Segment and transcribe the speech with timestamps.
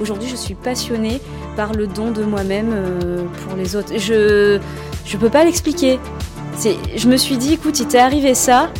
[0.00, 1.20] Aujourd'hui, je suis passionnée
[1.56, 3.92] par le don de moi-même euh, pour les autres.
[3.98, 4.58] Je
[5.04, 5.98] je peux pas l'expliquer.
[6.96, 8.70] Je me suis dit, écoute, il t'est arrivé ça,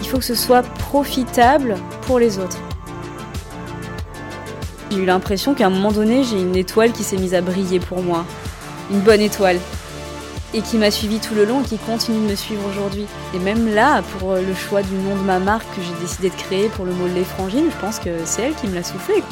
[0.00, 2.58] il faut que ce soit profitable pour les autres.
[4.90, 7.80] J'ai eu l'impression qu'à un moment donné, j'ai une étoile qui s'est mise à briller
[7.80, 8.24] pour moi.
[8.90, 9.58] Une bonne étoile.
[10.54, 13.06] Et qui m'a suivi tout le long et qui continue de me suivre aujourd'hui.
[13.34, 16.34] Et même là, pour le choix du nom de ma marque que j'ai décidé de
[16.34, 19.22] créer pour le mot Les Frangines, je pense que c'est elle qui me l'a soufflé.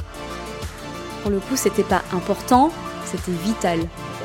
[1.24, 2.70] Pour le coup, c'était pas important,
[3.06, 3.78] c'était vital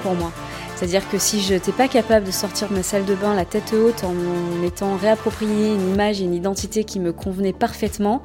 [0.04, 0.34] pour moi.
[0.76, 3.46] C'est-à-dire que si je n'étais pas capable de sortir de ma salle de bain la
[3.46, 4.12] tête haute en
[4.62, 8.22] m'étant réapproprié une image et une identité qui me convenait parfaitement,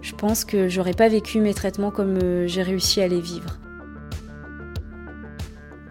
[0.00, 3.58] je pense que j'aurais pas vécu mes traitements comme euh, j'ai réussi à les vivre.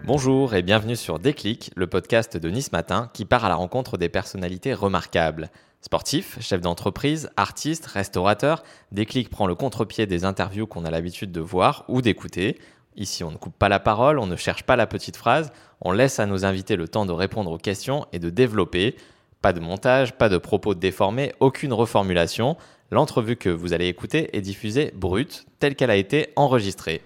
[0.06, 3.98] Bonjour et bienvenue sur Déclic, le podcast de Nice Matin qui part à la rencontre
[3.98, 5.50] des personnalités remarquables.
[5.84, 11.42] Sportifs, chefs d'entreprise, artistes, restaurateurs, Déclic prend le contre-pied des interviews qu'on a l'habitude de
[11.42, 12.58] voir ou d'écouter.
[12.96, 15.92] Ici, on ne coupe pas la parole, on ne cherche pas la petite phrase, on
[15.92, 18.96] laisse à nos invités le temps de répondre aux questions et de développer.
[19.42, 22.56] Pas de montage, pas de propos déformés, aucune reformulation.
[22.90, 27.02] L'entrevue que vous allez écouter est diffusée brute, telle qu'elle a été enregistrée.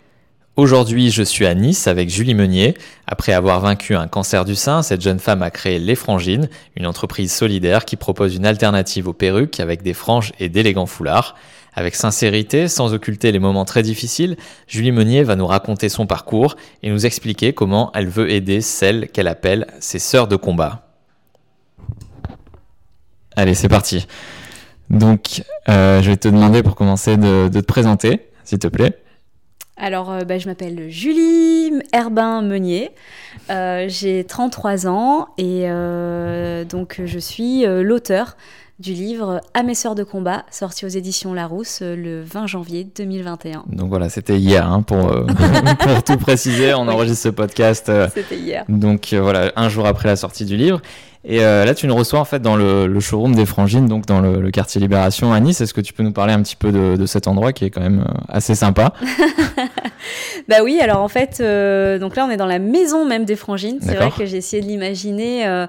[0.59, 2.75] Aujourd'hui, je suis à Nice avec Julie Meunier.
[3.07, 6.85] Après avoir vaincu un cancer du sein, cette jeune femme a créé Les Frangines, une
[6.85, 11.37] entreprise solidaire qui propose une alternative aux perruques avec des franges et d'élégants foulards.
[11.75, 14.37] Avec sincérité, sans occulter les moments très difficiles,
[14.67, 19.11] Julie Meunier va nous raconter son parcours et nous expliquer comment elle veut aider celles
[19.11, 20.89] qu'elle appelle ses sœurs de combat.
[23.37, 24.09] Allez, c'est parti.
[24.91, 28.99] Donc, euh, je vais te demander pour commencer de, te présenter, s'il te plaît.
[29.79, 32.91] Alors, euh, bah, je m'appelle Julie Herbin Meunier,
[33.51, 35.69] euh, j'ai 33 ans et
[36.69, 38.37] donc je suis l'auteur
[38.79, 43.65] du livre À mes sœurs de combat, sorti aux éditions Larousse le 20 janvier 2021.
[43.67, 44.99] Donc voilà, c'était hier, hein, pour,
[45.81, 47.91] pour, tout préciser, on enregistre ce podcast.
[48.15, 48.65] c'était hier.
[48.69, 50.81] Donc voilà, un jour après la sortie du livre.
[51.25, 54.21] Et euh, là, tu nous reçois en fait dans le, showroom des Frangines, donc dans
[54.21, 55.61] le, quartier Libération à Nice.
[55.61, 57.81] Est-ce que tu peux nous parler un petit peu de, cet endroit qui est quand
[57.81, 58.93] même euh, assez sympa?
[60.49, 63.37] Bah oui, alors en fait, euh, donc là, on est dans la maison même des
[63.37, 63.79] Frangines.
[63.83, 65.67] C'est vrai que j'ai essayé de l'imaginer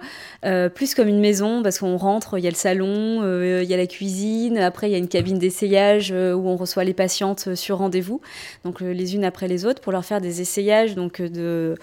[0.74, 3.78] plus comme une maison parce qu'on rentre, il y a le salon, il y a
[3.78, 7.80] la cuisine, après il y a une cabine d'essayage où on reçoit les patientes sur
[7.80, 8.22] rendez-vous,
[8.64, 11.76] donc les unes après les autres pour leur faire des essayages donc de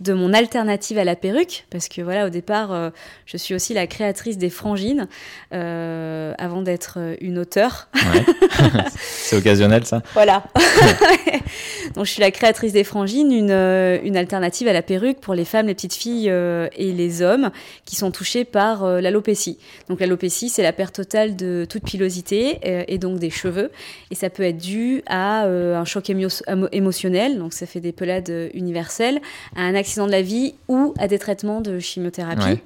[0.00, 2.90] de mon alternative à la perruque, parce que voilà, au départ, euh,
[3.26, 5.08] je suis aussi la créatrice des frangines,
[5.52, 7.88] euh, avant d'être euh, une auteure.
[9.00, 10.44] C'est occasionnel, ça Voilà.
[11.94, 15.44] Donc, je suis la créatrice des frangines, une, une, alternative à la perruque pour les
[15.44, 17.50] femmes, les petites filles et les hommes
[17.84, 19.58] qui sont touchés par l'alopécie.
[19.88, 23.70] Donc, l'alopécie, c'est la perte totale de toute pilosité et donc des cheveux.
[24.10, 29.20] Et ça peut être dû à un choc émotionnel, donc ça fait des pelades universelles,
[29.56, 32.60] à un accident de la vie ou à des traitements de chimiothérapie.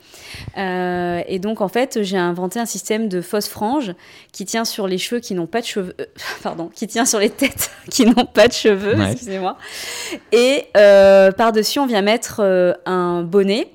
[0.57, 3.95] Euh, et donc, en fait, j'ai inventé un système de fausses franges
[4.33, 5.95] qui tient sur les cheveux qui n'ont pas de cheveux.
[6.01, 6.05] Euh,
[6.43, 9.57] pardon, qui tient sur les têtes qui n'ont pas de cheveux, excusez-moi.
[10.33, 12.41] Et euh, par-dessus, on vient mettre
[12.87, 13.69] un bonnet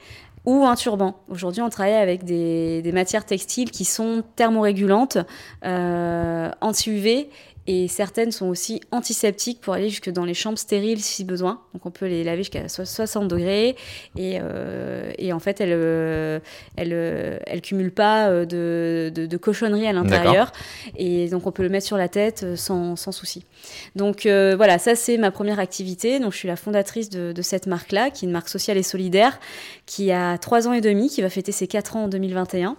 [0.45, 1.19] ou un turban.
[1.29, 5.17] Aujourd'hui, on travaille avec des, des, matières textiles qui sont thermorégulantes,
[5.63, 7.29] anti-UV
[7.67, 11.59] et certaines sont aussi antiseptiques pour aller jusque dans les chambres stériles si besoin.
[11.73, 13.75] Donc on peut les laver jusqu'à 60 degrés
[14.17, 16.39] et, euh, et en fait elles euh,
[16.77, 20.53] elles, euh, elles cumulent pas de, de, de cochonneries à l'intérieur
[20.95, 23.43] et donc on peut le mettre sur la tête sans, sans souci.
[23.95, 26.19] Donc voilà, ça c'est ma première activité.
[26.19, 28.83] Donc je suis la fondatrice de, de cette marque-là, qui est une marque sociale et
[28.83, 29.39] solidaire,
[29.85, 32.77] qui a 3 ans et demi, qui va fêter ses 4 ans en 2021.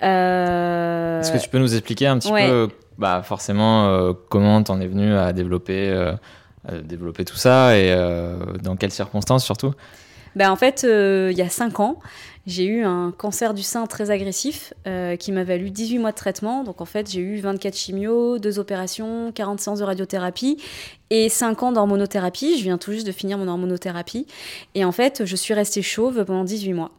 [0.00, 2.68] Est-ce que tu peux nous expliquer un petit peu
[3.02, 6.14] bah forcément, euh, comment t'en es venu à développer, euh,
[6.84, 9.72] développer tout ça et euh, dans quelles circonstances surtout?
[10.36, 11.98] Ben en fait, il y a 5 ans,
[12.46, 14.72] j'ai eu un cancer du sein très agressif
[15.18, 16.64] qui m'a valu 18 mois de traitement.
[16.64, 20.56] Donc en fait, j'ai eu 24 chimios, 2 opérations, 40 séances de radiothérapie
[21.10, 22.56] et 5 ans d'hormonothérapie.
[22.56, 24.26] Je viens tout juste de finir mon hormonothérapie.
[24.74, 26.92] Et en fait, je suis restée chauve pendant 18 mois.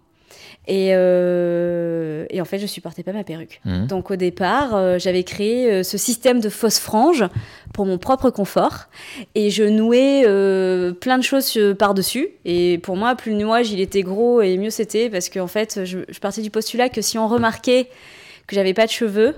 [0.70, 3.62] Euh, et, en fait, je supportais pas ma perruque.
[3.66, 3.88] Mmh.
[3.88, 7.26] Donc au départ, euh, j'avais créé euh, ce système de fausses franges
[7.74, 8.86] pour mon propre confort.
[9.36, 10.24] Et je nouais
[11.00, 12.30] plein de choses par-dessus.
[12.46, 15.10] Et pour moi, plus le nouage, il était gros et mieux c'était.
[15.10, 17.90] Parce qu'en fait, je, je, partais du postulat que si on remarquait
[18.48, 19.36] que j'avais pas de cheveux,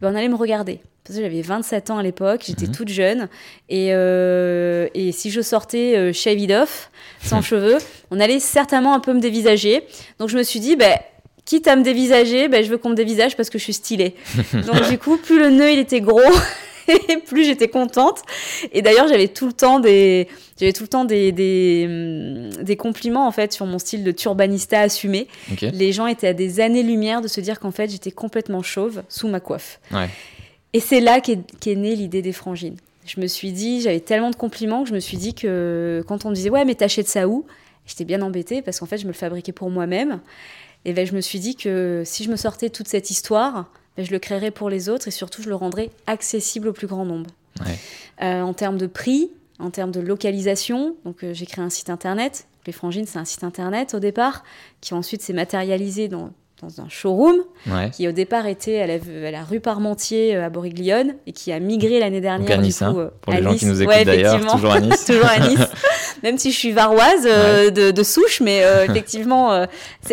[0.00, 0.80] ben on allait me regarder
[1.14, 2.72] j'avais 27 ans à l'époque, j'étais mhm.
[2.72, 3.28] toute jeune.
[3.68, 6.90] Et, euh, et, si je sortais euh, shaved off,
[7.22, 7.78] sans cheveux,
[8.10, 9.84] on allait certainement un peu me dévisager.
[10.18, 10.98] Donc je me suis dit, ben,
[11.44, 14.14] quitte à me dévisager, ben, je veux qu'on me dévisage parce que je suis stylée.
[14.52, 16.20] Donc du coup, plus le nœud il était gros,
[17.26, 18.22] plus j'étais contente.
[18.72, 22.76] Et d'ailleurs, j'avais tout le temps des, j'avais tout le temps des, des, hum, des,
[22.76, 25.28] compliments en fait sur mon style de turbanista assumé.
[25.60, 29.28] Les gens étaient à des années-lumière de se dire qu'en fait j'étais complètement chauve sous
[29.28, 29.80] ma coiffe.
[30.72, 32.76] Et c'est là qu'est est née l'idée des frangines.
[33.06, 36.26] Je me suis dit, j'avais tellement de compliments que je me suis dit que quand
[36.26, 37.46] on me disait ouais mais t'achètes ça où?
[37.86, 40.20] J'étais bien embêtée parce qu'en fait je me le fabriquais pour moi-même.
[40.84, 44.06] Et ben, je me suis dit que si je me sortais toute cette histoire, ben,
[44.06, 47.04] je le créerais pour les autres et surtout je le rendrais accessible au plus grand
[47.04, 47.30] nombre.
[48.22, 49.28] Euh, en termes de prix,
[49.58, 52.46] en termes de localisation, donc euh, j'ai créé un site internet.
[52.66, 54.44] Les Frangines, c'est un site internet au départ,
[54.80, 56.30] qui ensuite s'est matérialisé dans
[56.62, 57.36] dans un showroom
[57.92, 58.86] qui au départ était à
[59.30, 62.58] la, rue Parmentier euh, à Boriglione et qui a migré l'année dernière.
[62.58, 65.04] à Nice, hein, euh, pour les gens qui nous écoutent d'ailleurs, toujours à Nice.
[65.06, 65.60] toujours à Nice.
[66.22, 69.66] Même si je suis varoise euh, de, souche, mais effectivement,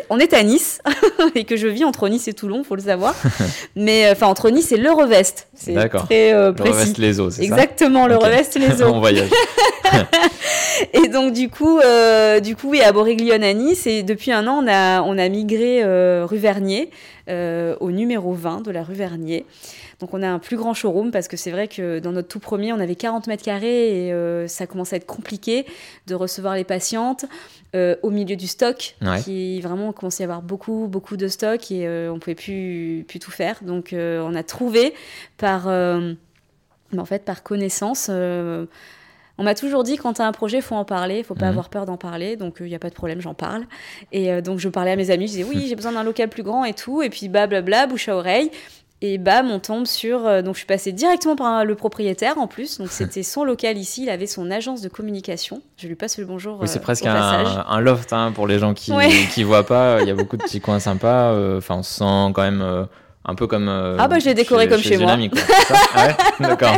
[0.09, 0.81] on est à Nice
[1.35, 3.15] et que je vis entre Nice et Toulon, faut le savoir.
[3.75, 5.47] mais enfin entre Nice et le Revest.
[5.55, 6.69] C'est très précis.
[6.69, 7.55] Le Revest les eaux, c'est ça?
[7.55, 8.87] Exactement, le Revest les eaux.
[8.87, 9.29] on voyage.
[10.93, 11.79] et donc du coup,
[12.41, 15.29] du coup, oui, à Boriglione à Nice et depuis un an, on a on a
[15.29, 15.83] migré
[16.23, 16.89] rue Vernier,
[17.27, 19.47] euh, au numéro 20 de la rue Vernier.
[19.99, 22.39] Donc on a un plus grand showroom parce que c'est vrai que dans notre tout
[22.39, 25.65] premier, on avait 40 mètres carrés et euh, ça commençait à être compliqué
[26.05, 27.25] de recevoir les patientes
[27.75, 31.71] euh, au milieu du stock, qui vraiment commençait à y avoir beaucoup, beaucoup de stock
[31.71, 33.63] et on pouvait plus, plus tout faire.
[33.63, 34.93] Donc on a trouvé
[35.37, 38.11] par, en fait, par connaissance
[39.37, 41.45] on m'a toujours dit quand tu as un projet, il faut en parler, faut pas
[41.45, 41.51] mhm.
[41.51, 43.63] avoir peur d'en parler, donc il euh, n'y a pas de problème, j'en parle.
[44.11, 46.29] Et euh, donc je parlais à mes amis, je disais oui, j'ai besoin d'un local
[46.29, 48.51] plus grand et tout, et puis blablabla, bouche à oreille.
[49.01, 50.25] Et bam, on tombe sur.
[50.25, 52.79] Euh, donc, je suis passée directement par le propriétaire en plus.
[52.79, 54.03] Donc, c'était son local ici.
[54.03, 55.61] Il avait son agence de communication.
[55.75, 56.59] Je lui passe le bonjour.
[56.61, 60.01] Oui, c'est presque un, loft hein, pour les gens qui ne voient pas.
[60.01, 61.57] Il y a beaucoup de petits coins sympas.
[61.57, 62.87] Enfin, on se sent quand même
[63.25, 63.67] un peu comme.
[63.67, 65.17] ah, bah, je l'ai décoré comme chez, moi.
[65.93, 66.15] ah ouais?
[66.39, 66.77] D'accord.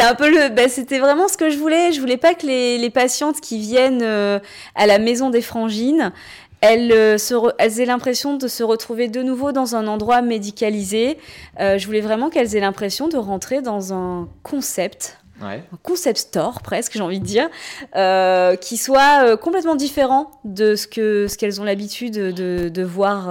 [0.00, 0.48] C'est un peu le.
[0.48, 1.92] Ben, c'était vraiment ce que je voulais.
[1.92, 4.38] Je voulais pas que les, les patientes qui viennent euh,
[4.74, 6.12] à la maison des frangines,
[6.60, 11.18] elles, euh, se elles aient l'impression de se retrouver de nouveau dans un endroit médicalisé.
[11.60, 15.18] Euh, je voulais vraiment qu'elles aient l'impression de rentrer dans un concept.
[15.42, 15.62] Ouais.
[15.72, 17.48] Un concept store presque, j'ai envie de dire,
[17.96, 23.28] euh, qui soit complètement différent de ce que ce qu'elles ont l'habitude de, de, voir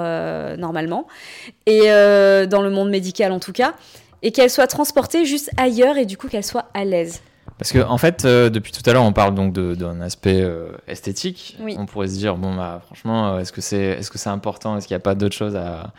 [0.57, 1.05] normalement,
[1.67, 3.75] et dans le monde médical en tout cas
[4.21, 7.21] et qu'elle soit transportée juste ailleurs et du coup qu'elle soit à l'aise.
[7.59, 10.71] Parce que en fait, euh, depuis tout à l'heure, on parle donc d'un aspect euh,
[10.87, 11.57] esthétique.
[11.77, 14.77] On pourrait se dire bon bah franchement, euh, est-ce que c'est est-ce que c'est important?
[14.77, 15.91] Est-ce qu'il n'y a pas d'autre chose à,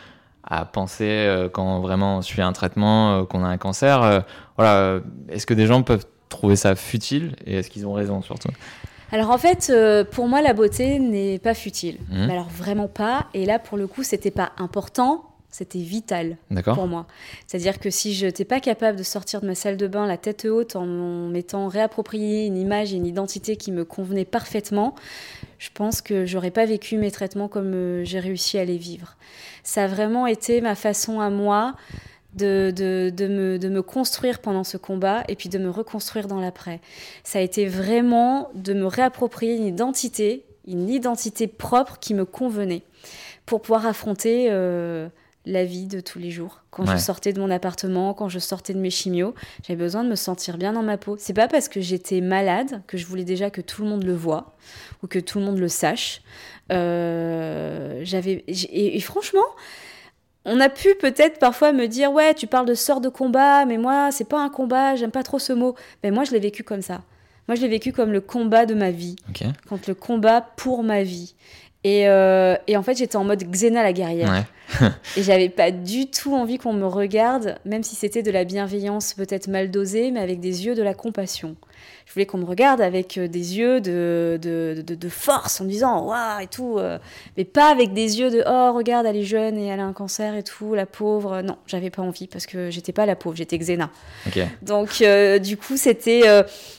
[0.43, 4.23] à penser quand vraiment on suit un traitement, qu'on a un cancer?
[4.57, 8.49] Voilà, est-ce que des gens peuvent trouver ça futile et est-ce qu'ils ont raison surtout?
[9.11, 9.71] Alors en fait,
[10.11, 11.99] pour moi, la beauté n'est pas futile.
[12.09, 12.29] Mmh.
[12.29, 13.27] alors vraiment pas.
[13.35, 17.05] Et là, pour le coup, c'était pas important c'était vital pour moi.
[17.45, 20.17] C'est-à-dire que si je n'étais pas capable de sortir de ma salle de bain la
[20.17, 20.85] tête haute en
[21.27, 24.95] m'étant réapproprié une image et une identité qui me convenait parfaitement,
[25.59, 29.17] je pense que j'aurais pas vécu mes traitements comme euh, j'ai réussi à les vivre.
[29.63, 31.75] Ça a vraiment été ma façon à moi
[32.35, 36.39] de, de, me, de me construire pendant ce combat et puis de me reconstruire dans
[36.39, 36.79] l'après.
[37.25, 42.83] Ça a été vraiment de me réapproprier une identité, une identité propre qui me convenait
[43.45, 44.47] pour pouvoir affronter...
[44.49, 45.09] Euh,
[45.45, 46.61] la vie de tous les jours.
[46.69, 49.33] Quand je sortais de mon appartement, quand je sortais de mes chimios,
[49.63, 51.15] j'avais besoin de me sentir bien dans ma peau.
[51.17, 54.13] C'est pas parce que j'étais malade que je voulais déjà que tout le monde le
[54.13, 54.55] voit
[55.01, 56.21] ou que tout le monde le sache.
[56.71, 59.41] Euh, j'avais et, franchement,
[60.45, 63.77] on a pu peut-être parfois me dire ouais, tu parles de sort de combat, mais
[63.77, 65.75] moi c'est pas un combat, j'aime pas trop ce mot.
[66.03, 67.01] Mais moi je l'ai vécu comme ça.
[67.47, 69.15] Moi je l'ai vécu comme le combat de ma vie,
[69.67, 71.33] quand le combat pour ma vie.
[71.83, 74.45] Et, euh, et, en fait, j'étais en mode Xena la guerrière.
[75.17, 79.13] et j'avais pas du tout envie qu'on me regarde, même si c'était de la bienveillance
[79.13, 81.55] peut-être mal dosée, mais avec des yeux de la compassion
[82.11, 85.69] je voulais qu'on me regarde avec euh, des yeux de, de, de, force en me
[85.69, 86.99] disant waouh et tout, euh,
[87.37, 89.93] mais pas avec des yeux de oh regarde elle est jeune et elle a un
[89.93, 91.41] cancer et tout, la pauvre.
[91.41, 93.91] Non, j'avais pas envie parce que j'étais pas la pauvre, j'étais Xena.
[94.61, 96.23] Donc euh, du coup c'était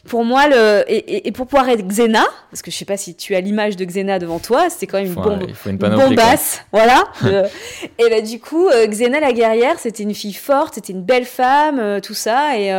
[0.06, 3.14] pour moi le et, et, pour pouvoir être Xena, parce que je sais pas si
[3.14, 7.04] tu as l'image de Xena devant toi, c'était quand même une bombe, une, bombasse, voilà.
[7.24, 12.02] et ben du coup Xena la guerrière, c'était une fille forte, c'était une belle femme,
[12.02, 12.70] tout ça et,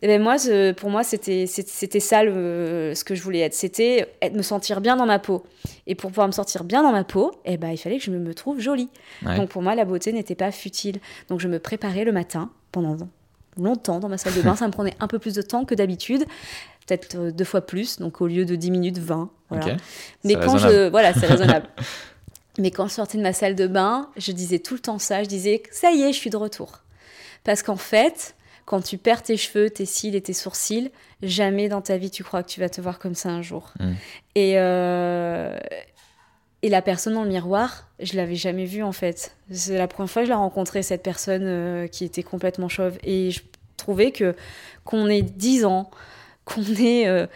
[0.00, 0.36] et ben moi
[0.76, 3.54] pour moi c'était ça ce que je voulais être.
[3.54, 5.44] C'était me sentir bien dans ma peau.
[5.86, 8.10] Et pour pouvoir me sentir bien dans ma peau, eh ben, il fallait que je
[8.10, 8.88] me, trouve jolie.
[9.22, 11.00] Donc pour moi, la beauté n'était pas futile.
[11.28, 12.96] Donc je me préparais le matin pendant
[13.56, 14.54] longtemps dans ma salle de bain.
[14.56, 16.24] ça me prenait un peu plus de temps que d'habitude
[16.88, 19.30] peut-être euh, deux fois plus, donc au lieu de 10 minutes, 20.
[19.50, 19.76] Voilà.
[20.24, 20.88] Mais quand je.
[20.88, 21.68] Voilà, c'est raisonnable.
[22.58, 25.22] Mais quand je sortais de ma salle de bain, je disais tout le temps ça.
[25.22, 26.80] Je disais, ça y est, je suis de retour.
[27.44, 28.34] Parce qu'en fait,
[28.68, 30.90] quand tu perds tes cheveux, tes cils et tes sourcils,
[31.22, 33.72] jamais dans ta vie tu crois que tu vas te voir comme ça un jour.
[33.80, 33.92] Mm.
[34.34, 35.58] Et, euh,
[36.60, 39.34] et la personne dans le miroir, je l'avais jamais vue en fait.
[39.50, 42.98] C'est la première fois que je l'ai rencontrée, cette personne euh, qui était complètement chauve.
[43.04, 43.40] Et je
[43.78, 44.36] trouvais que
[44.84, 45.88] qu'on ait 10 ans,
[46.44, 47.26] qu'on ait, euh,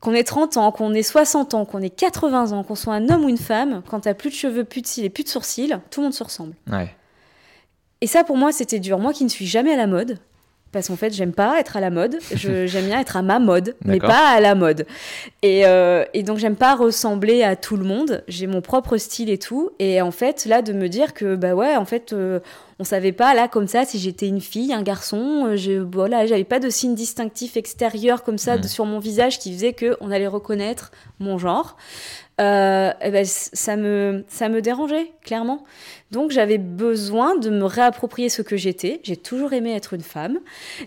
[0.00, 3.08] qu'on ait 30 ans, qu'on ait 60 ans, qu'on ait 80 ans, qu'on soit un
[3.08, 5.30] homme ou une femme, quand t'as plus de cheveux, plus de cils et plus de
[5.30, 6.52] sourcils, tout le monde se ressemble.
[6.70, 6.94] Ouais.
[8.02, 8.98] Et ça, pour moi, c'était dur.
[8.98, 10.18] Moi qui ne suis jamais à la mode,
[10.72, 12.16] parce qu'en fait, j'aime pas être à la mode.
[12.34, 14.86] Je- J'aime bien être à ma mode, mais pas à la mode.
[15.42, 18.22] Et, euh, et donc, j'aime pas ressembler à tout le monde.
[18.28, 19.70] J'ai mon propre style et tout.
[19.78, 22.40] Et en fait, là, de me dire que, bah ouais, en fait, euh,
[22.78, 25.46] on savait pas, là, comme ça, si j'étais une fille, un garçon.
[25.46, 28.62] euh, je, voilà, j'avais pas de signe distinctif extérieur comme ça Mhm.
[28.62, 31.76] de- sur mon visage qui faisait qu'on allait reconnaître mon genre.
[32.40, 35.64] Euh, eh ben, ça, me, ça me dérangeait, clairement.
[36.10, 39.00] Donc j'avais besoin de me réapproprier ce que j'étais.
[39.02, 40.38] J'ai toujours aimé être une femme.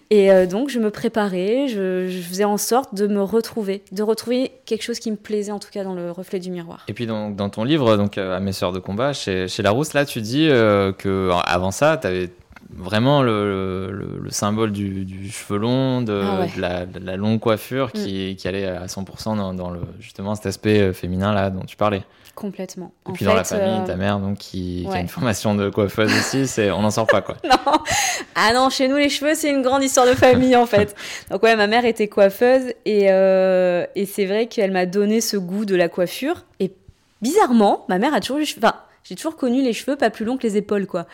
[0.10, 4.51] Et euh, donc je me préparais, je, faisais en sorte de me retrouver, de retrouver
[4.65, 6.86] quelque chose qui me plaisait en tout cas dans le reflet du miroir.
[6.88, 9.62] Et puis donc, dans ton livre, donc euh, à mes sœurs de combat, chez, chez
[9.62, 12.29] Larousse, là, tu dis euh, que avant ça, tu avais
[12.70, 16.48] vraiment le, le- le symbole du, du cheveu long, de, Ah ouais.
[16.48, 16.56] Mm.
[16.56, 20.36] de la, de la longue coiffure qui, qui allait à 100% dans, dans le, justement
[20.36, 22.03] cet aspect euh, féminin là dont tu parlais.
[22.34, 22.94] Complètement.
[23.08, 25.53] Et En puis dans la famille, euh, ta mère donc qui, qui a une formation
[25.53, 27.36] de coiffeuse aussi, c'est on n'en sort pas quoi.
[27.44, 27.74] non.
[28.36, 30.96] Ah non, chez nous, les cheveux, c'est une grande histoire de famille, en fait.
[31.30, 35.36] Donc ouais, ma mère était coiffeuse et, euh, et c'est vrai qu'elle m'a donné ce
[35.36, 36.46] goût de la coiffure.
[36.62, 36.72] Et
[37.22, 38.41] bizarrement, ma mère a toujours eu...
[38.41, 41.06] les cheveux- Enfin, j'ai toujours connu les cheveux pas plus longs que les épaules, quoi.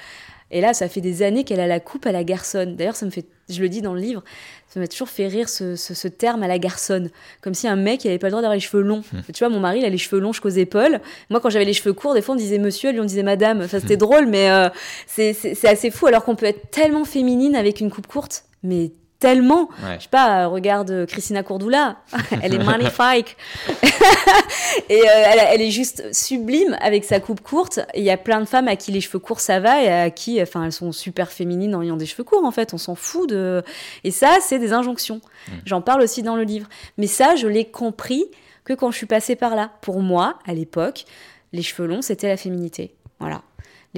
[0.51, 2.75] Et là, ça fait des années qu'elle a la coupe à la garçonne.
[2.75, 3.25] D'ailleurs, ça me fait...
[3.49, 4.23] Je le dis dans le livre,
[4.67, 7.09] ça m'a toujours fait rire ce, ce- ce terme à la garçonne.
[7.41, 9.03] Comme si un mec, il avait pas le droit d'avoir les cheveux longs.
[9.33, 10.99] Tu vois, mon mari, il a les cheveux longs jusqu'aux épaules.
[11.29, 13.61] Moi, quand j'avais les cheveux courts, des fois, on disait monsieur, lui, on disait madame.
[13.61, 14.67] Enfin, c'était drôle, mais euh,
[15.05, 16.07] c'est assez fou.
[16.07, 19.69] Alors qu'on peut être tellement féminine avec une coupe courte, mais tellement.
[19.83, 19.95] Ouais.
[19.97, 21.97] Je sais pas, euh, regarde euh, Christina Cordula,
[22.41, 23.37] elle est magnifique.
[24.89, 27.79] et euh, elle, elle est juste sublime avec sa coupe courte.
[27.95, 30.09] Il y a plein de femmes à qui les cheveux courts ça va et à
[30.09, 32.73] qui, enfin, elles sont super féminines en ayant des cheveux courts en fait.
[32.73, 33.63] On s'en fout de.
[34.03, 35.21] Et ça, c'est des injonctions.
[35.65, 36.67] J'en parle aussi dans le livre.
[36.97, 38.25] Mais ça, je l'ai compris
[38.65, 39.71] que quand je suis passée par là.
[39.81, 41.05] Pour moi, à l'époque,
[41.53, 42.93] les cheveux longs, c'était la féminité.
[43.19, 43.41] Voilà.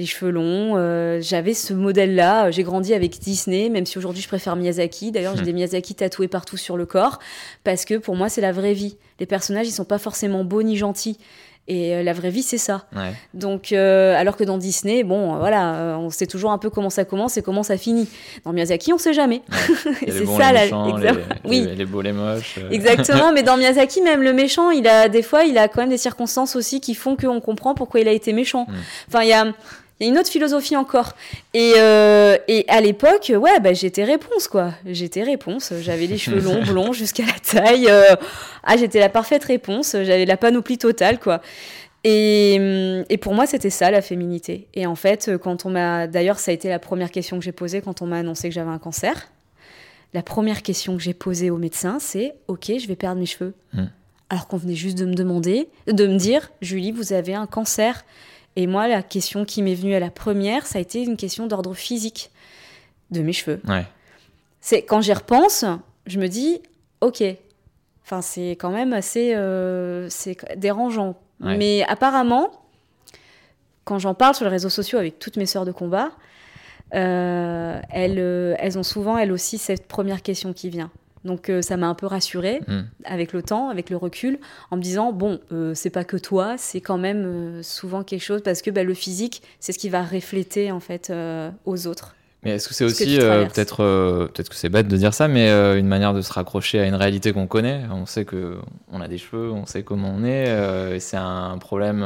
[0.00, 2.50] Les cheveux longs, euh, j'avais ce modèle-là.
[2.50, 5.12] J'ai grandi avec Disney, même si aujourd'hui je préfère Miyazaki.
[5.12, 7.18] D'ailleurs, j'ai des Miyazaki tatoués partout sur le corps,
[7.64, 8.96] parce que pour moi, c'est la vraie vie.
[9.18, 11.18] Les personnages, ils sont pas forcément beaux ni gentils.
[11.68, 12.86] Et euh, la vraie vie, c'est ça.
[12.96, 13.12] Ouais.
[13.34, 16.70] Donc, euh, alors que dans Disney, bon, euh, voilà, euh, on sait toujours un peu
[16.70, 18.08] comment ça commence et comment ça finit.
[18.44, 19.42] Dans Miyazaki, on sait jamais.
[20.06, 20.62] Les c'est bons, ça les la.
[20.64, 22.58] méchants, les, exact- oui, les, les beaux, les moches.
[22.58, 22.70] euh.
[22.70, 25.90] Exactement, mais dans Miyazaki, même le méchant, il a des fois, il a quand même
[25.90, 28.64] des circonstances aussi qui font qu'on comprend pourquoi il a été méchant.
[28.66, 28.74] Mm.
[29.08, 29.44] Enfin, il y a,
[30.00, 31.12] il y a une autre philosophie encore.
[31.52, 34.72] Et, euh, et à l'époque, ouais, bah, j'étais réponse, quoi.
[34.86, 35.74] J'étais réponse.
[35.82, 37.86] J'avais les cheveux longs, blonds jusqu'à la taille.
[37.88, 38.16] euh,
[38.64, 39.92] ah, j'étais la parfaite réponse.
[39.92, 41.42] J'avais la panoplie totale, quoi.
[42.02, 42.54] Et,
[43.10, 44.68] et pour moi, c'était ça, la féminité.
[44.72, 46.06] Et en fait, quand on m'a.
[46.06, 48.54] D'ailleurs, ça a été la première question que j'ai posée quand on m'a annoncé que
[48.54, 49.28] j'avais un cancer.
[50.14, 53.54] La première question que j'ai posée au médecin, c'est Ok, je vais perdre mes cheveux.
[53.74, 53.84] Hmm.
[54.28, 58.04] Alors qu'on venait juste de me demander, de me dire Julie, vous avez un cancer.
[58.56, 61.46] Et moi, la question qui m'est venue à la première, ça a été une question
[61.46, 62.30] d'ordre physique
[63.10, 63.60] de mes cheveux.
[63.66, 63.86] Ouais.
[64.60, 65.64] C'est quand j'y repense,
[66.06, 66.60] je me dis
[67.00, 67.22] Ok.
[68.04, 71.16] Enfin, c'est quand même assez euh, c'est dérangeant.
[71.40, 71.56] Ouais.
[71.56, 72.50] Mais apparemment,
[73.84, 76.10] quand j'en parle sur les réseaux sociaux avec toutes mes sœurs de combat,
[76.94, 80.90] euh, elles, euh, elles ont souvent, elles aussi, cette première question qui vient.
[81.24, 82.80] Donc euh, ça m'a un peu rassurée Mm.
[83.04, 84.38] avec le temps, avec le recul,
[84.70, 88.22] en me disant bon, euh, c'est pas que toi, c'est quand même euh, souvent quelque
[88.22, 91.12] chose parce que bah, le physique, c'est ce qui va refléter en fait
[91.64, 92.14] aux autres.
[92.42, 95.86] Mais est-ce que c'est aussi peut-être peut-être que c'est bête de dire ça, mais une
[95.86, 97.82] manière de se raccrocher à une réalité qu'on connaît?
[97.90, 98.56] On sait que
[98.90, 100.48] on a des cheveux, on sait comment on est,
[100.94, 102.02] et c'est un problème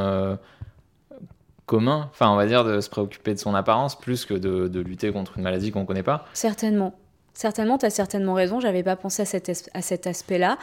[1.66, 2.08] commun.
[2.10, 5.12] Enfin, on va dire de se préoccuper de son apparence plus que de, de lutter
[5.12, 6.26] contre une maladie qu'on connaît pas.
[6.32, 6.94] Certainement.
[7.34, 10.56] Certainement, tu as certainement raison, j'avais pas pensé à cet, aspect-là.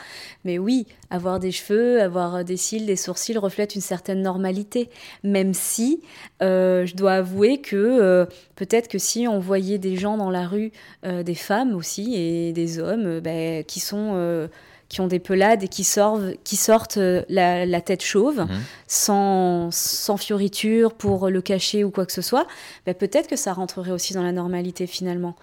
[0.46, 4.90] Mais oui, avoir des cheveux, avoir des cils, des sourcils reflète une certaine normalité.
[5.25, 6.01] Même si
[6.42, 8.25] euh, je dois avouer que euh,
[8.56, 10.72] peut-être que si on voyait des gens dans la rue,
[11.06, 14.50] euh, des femmes aussi et des hommes, ben, qui sont.
[14.91, 18.60] Qui ont des pelades et qui sortent, qui sortent euh, la, la tête chauve, Mhm.
[18.88, 22.45] sans, sans fioriture pour le cacher ou quoi que ce soit,
[22.86, 25.36] ben peut-être que ça rentrerait aussi dans la normalité finalement.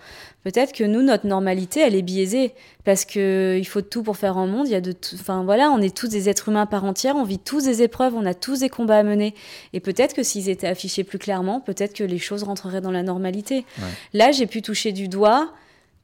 [0.45, 2.53] Peut-être que nous, notre normalité, elle est biaisée
[2.85, 4.67] parce que il faut de tout pour faire un monde.
[4.69, 5.15] Il y a de tout.
[5.19, 7.17] Enfin voilà, on est tous des êtres humains à part entière.
[7.17, 8.15] On vit tous des épreuves.
[8.15, 9.35] On a tous des combats à mener.
[9.73, 13.03] Et peut-être que s'ils étaient affichés plus clairement, peut-être que les choses rentreraient dans la
[13.03, 13.65] normalité.
[13.79, 13.85] Ouais.
[14.13, 15.53] Là, j'ai pu toucher du doigt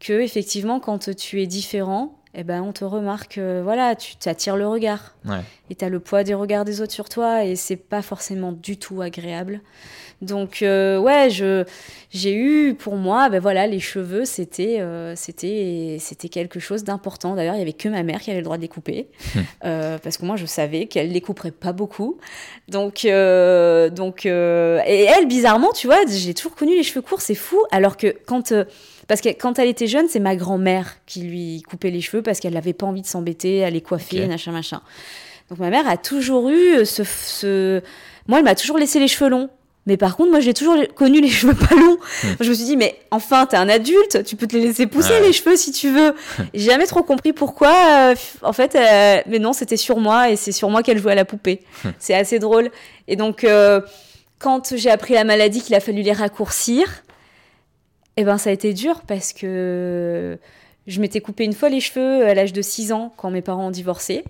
[0.00, 4.56] que effectivement, quand tu es différent, eh ben, on te remarque, euh, voilà, tu t'attires
[4.56, 5.14] le regard.
[5.70, 8.52] Et tu as le poids des regards des autres sur toi et c'est pas forcément
[8.52, 9.60] du tout agréable.
[10.20, 11.64] Donc, euh, ouais, je,
[12.10, 17.34] j'ai eu pour moi, ben voilà, les cheveux, c'était, euh, c'était, c'était quelque chose d'important.
[17.34, 19.08] D'ailleurs, il y avait que ma mère qui avait le droit de les couper
[19.60, 22.18] parce que moi, je savais qu'elle les couperait pas beaucoup.
[22.68, 27.62] Donc, donc, et elle, bizarrement, tu vois, j'ai toujours connu les cheveux courts, c'est fou.
[27.70, 28.52] Alors que quand
[29.08, 32.40] parce que quand elle était jeune, c'est ma grand-mère qui lui coupait les cheveux parce
[32.40, 34.80] qu'elle n'avait pas envie de s'embêter à les coiffer, machin, machin.
[35.50, 37.80] Donc ma mère a toujours eu ce...
[38.26, 39.50] Moi, elle m'a toujours laissé les cheveux longs.
[39.86, 41.98] Mais par contre, moi, j'ai toujours connu les cheveux pas longs.
[42.22, 42.28] Hmm.
[42.40, 45.20] Je me suis dit, mais enfin, t'es un adulte, tu peux te les laisser pousser
[45.20, 46.14] les cheveux si tu veux.
[46.54, 47.74] j'ai jamais trop compris pourquoi.
[48.12, 51.12] Euh, en fait, euh, mais non, c'était sur moi et c'est sur moi qu'elle jouait
[51.12, 51.60] à la poupée.
[51.84, 51.90] Hmm.
[51.98, 52.70] C'est assez drôle.
[53.08, 53.80] Et donc, euh,
[54.38, 57.03] quand j'ai appris la maladie, qu'il a fallu les raccourcir,
[58.16, 60.38] eh ben, ça a été dur parce que
[60.86, 63.68] je m'étais coupé une fois les cheveux à l'âge de 6 ans quand mes parents
[63.68, 64.24] ont divorcé.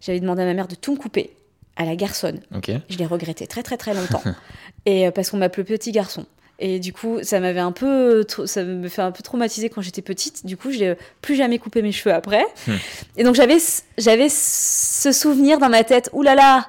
[0.00, 1.30] J'avais demandé à ma mère de tout me couper
[1.76, 2.40] à la garçonne.
[2.88, 4.22] Je l'ai regretté très très très longtemps.
[4.86, 6.26] et euh, parce qu'on m'appelait petit garçon.
[6.62, 10.02] Et du coup, ça m'avait un peu, ça me fait un peu traumatiser quand j'étais
[10.02, 10.44] petite.
[10.44, 12.44] Du coup, je n'ai plus jamais coupé mes cheveux après.
[12.66, 12.74] Hmm.
[13.16, 13.56] et donc j'avais,
[13.96, 16.10] j'avais ce souvenir dans ma tête.
[16.12, 16.68] Ouh là là,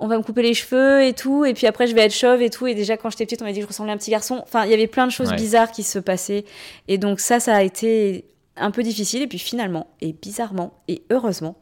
[0.00, 2.42] on va me couper les cheveux et tout, et puis après je vais être chauve
[2.42, 2.66] et tout.
[2.66, 4.40] Et déjà quand j'étais petite, on m'a dit que je ressemblais à un petit garçon.
[4.42, 6.44] Enfin, il y avait plein de choses bizarres qui se passaient.
[6.88, 8.24] Et donc ça, ça a été
[8.56, 9.22] un peu difficile.
[9.22, 11.56] Et puis finalement, et bizarrement, et heureusement,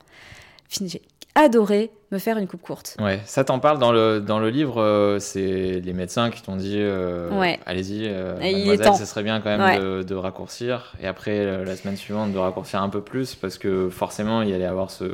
[0.71, 1.03] j'ai
[1.35, 2.97] adoré me faire une coupe courte.
[3.01, 6.57] Ouais, ça t'en parle dans le, dans le livre, euh, c'est les médecins qui t'ont
[6.57, 10.95] dit euh, allez-y, euh, mademoiselle, ce serait bien quand même de, de, raccourcir.
[11.03, 14.55] Et après, la semaine suivante, de raccourcir un peu plus parce que forcément, il y
[14.55, 15.05] allait avoir ce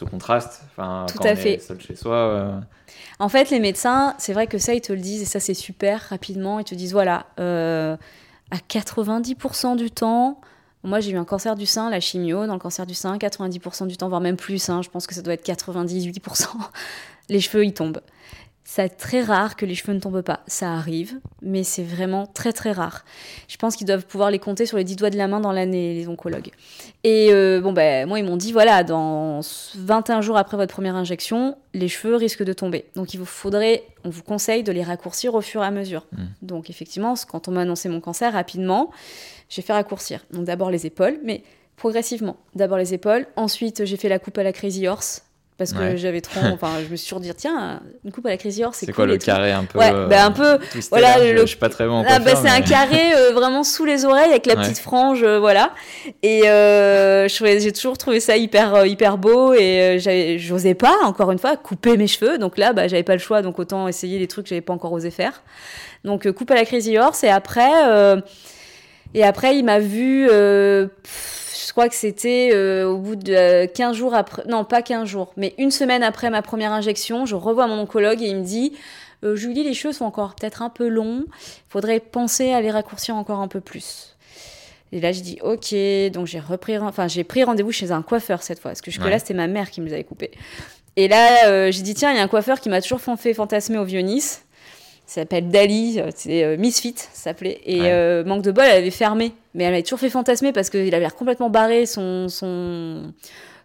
[0.00, 0.62] ce contraste.
[0.70, 1.58] Enfin, Tout à fait.
[1.58, 2.14] seul chez soi.
[2.14, 2.60] Euh.
[3.18, 5.54] En fait, les médecins, c'est vrai que ça, ils te le disent, et ça, c'est
[5.54, 6.58] super rapidement.
[6.58, 7.96] Ils te disent voilà, euh,
[8.50, 10.40] à 90% du temps,
[10.82, 13.86] moi, j'ai eu un cancer du sein, la chimio, dans le cancer du sein, 90%
[13.86, 16.46] du temps, voire même plus, hein, je pense que ça doit être 98%,
[17.28, 18.00] les cheveux, ils tombent.
[18.64, 20.40] C'est très rare que les cheveux ne tombent pas.
[20.46, 23.04] Ça arrive, mais c'est vraiment très très rare.
[23.48, 25.50] Je pense qu'ils doivent pouvoir les compter sur les 10 doigts de la main dans
[25.50, 26.50] l'année, les oncologues.
[27.02, 29.40] Et euh, bon, ben, moi, ils m'ont dit voilà, dans
[29.76, 32.84] 21 jours après votre première injection, les cheveux risquent de tomber.
[32.94, 36.06] Donc, il vous faudrait, on vous conseille de les raccourcir au fur et à mesure.
[36.12, 36.22] Mmh.
[36.42, 38.90] Donc, effectivement, quand on m'a annoncé mon cancer, rapidement,
[39.48, 40.24] j'ai fait raccourcir.
[40.32, 41.42] Donc, d'abord les épaules, mais
[41.80, 42.36] progressivement.
[42.54, 45.24] D'abord les épaules, ensuite j'ai fait la coupe à la Crazy Horse,
[45.60, 48.38] parce que j'avais trop enfin je me suis toujours dit tiens une coupe à la
[48.38, 50.58] Crazy Horse c'est cool quoi le carré un peu ouais bah, un peu
[50.90, 54.06] voilà je, suis pas très bon ah, bah, c'est un carré euh, vraiment sous les
[54.06, 55.74] oreilles avec la petite frange euh, voilà.
[56.22, 59.98] Et j'ai toujours trouvé ça hyper hyper beau et
[60.38, 62.38] j'osais pas encore une fois couper mes cheveux.
[62.38, 64.72] Donc là bah j'avais pas le choix donc autant essayer les trucs que j'avais pas
[64.72, 65.42] encore osé faire.
[66.04, 67.70] Donc coupe à la Crazy Horse et après
[69.14, 70.28] et après il m'a vu
[71.70, 75.32] je crois que c'était euh, au bout de 15 jours après, non pas 15 jours,
[75.36, 78.72] mais une semaine après ma première injection, je revois mon oncologue et il me dit
[79.22, 82.72] euh, Julie, les cheveux sont encore peut-être un peu longs, il faudrait penser à les
[82.72, 84.16] raccourcir encore un peu plus.
[84.90, 88.42] Et là, je dis ok, donc j'ai repris, enfin j'ai pris rendez-vous chez un coiffeur
[88.42, 90.32] cette fois, parce que jusque-là c'était ma mère qui me les avait coupés.
[90.96, 93.32] Et là, euh, j'ai dit tiens, il y a un coiffeur qui m'a toujours fait
[93.32, 93.84] fantasmer au
[95.10, 97.60] Vieux-Nice s'appelle Dali, euh, c'est euh, Misfit, ça s'appelait.
[97.64, 99.32] Et euh, manque de bol, elle avait fermé.
[99.54, 103.12] Mais elle m'avait toujours fait fantasmer parce qu'il avait l'air complètement barré son, son,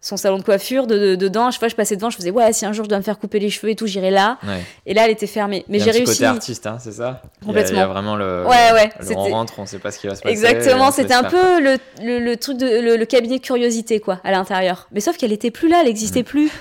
[0.01, 1.51] son salon de coiffure de, dedans.
[1.51, 3.19] Chaque fois, je passais devant, je faisais ouais, si un jour je dois me faire
[3.19, 4.39] couper les cheveux et tout, j'irai là.
[4.87, 5.63] Et là, elle était fermée.
[5.69, 6.13] Mais j'ai réussi.
[6.13, 7.21] côté artiste, hein, c'est ça?
[7.45, 7.77] Complètement.
[7.77, 8.45] Il y, a, vraiment le.
[8.45, 8.89] Ouais, ouais.
[8.99, 10.33] Le, on rentre, on sait pas ce qui va se passer.
[10.33, 10.89] Exactement.
[10.91, 14.87] C'était un peu le, le, truc de le, cabinet de curiosité quoi à l'intérieur.
[14.91, 16.25] Mais sauf qu'elle était plus là, elle n'existait mm.
[16.25, 16.51] plus.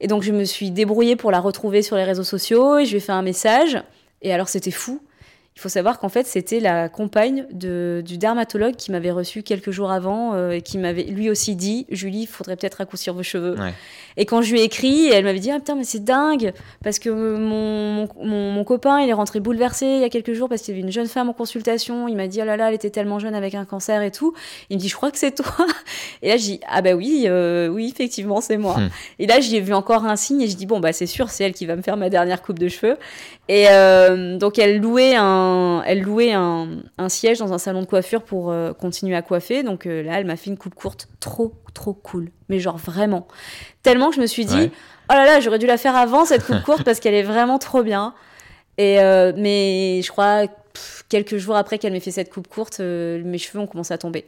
[0.00, 2.90] Et donc je me suis débrouillée pour la retrouver sur les réseaux sociaux et je
[2.90, 3.78] lui ai fait un message.
[4.22, 5.00] Et alors c'était fou.
[5.58, 9.72] Il faut savoir qu'en fait, c'était la compagne de, du dermatologue qui m'avait reçu quelques
[9.72, 13.24] jours avant euh, et qui m'avait lui aussi dit Julie, il faudrait peut-être raccourcir vos
[13.24, 13.56] cheveux.
[14.16, 16.52] Et quand je lui ai écrit, elle m'avait dit Ah putain, mais c'est dingue
[16.84, 20.48] Parce que mon, mon, mon, copain, il est rentré bouleversé il y a quelques jours
[20.48, 22.06] parce qu'il y avait une jeune femme en consultation.
[22.06, 24.34] Il m'a dit Oh là là, elle était tellement jeune avec un cancer et tout.
[24.70, 25.66] Il me dit Je crois que c'est toi.
[26.22, 28.78] Et là, j'ai dit Ah bah oui, euh, oui, effectivement, c'est moi.
[28.78, 28.90] Hmm.
[29.18, 31.42] Et là, j'ai vu encore un signe et je dis Bon, bah c'est sûr, c'est
[31.42, 32.96] elle qui va me faire ma dernière coupe de cheveux.
[33.48, 37.86] Et euh, donc, elle louait un, elle louait un, un, siège dans un salon de
[37.86, 39.62] coiffure pour euh, continuer à coiffer.
[39.62, 42.30] Donc là, elle m'a fait une coupe courte trop, trop cool.
[42.50, 43.26] Mais genre vraiment.
[43.82, 44.70] Tellement que je me suis dit,
[45.10, 47.58] oh là là, j'aurais dû la faire avant cette coupe courte parce qu'elle est vraiment
[47.58, 48.14] trop bien.
[48.78, 50.44] Et euh, mais je crois
[51.08, 53.98] quelques jours après qu'elle m'ait fait cette coupe courte, euh, mes cheveux ont commencé à
[53.98, 54.24] tomber.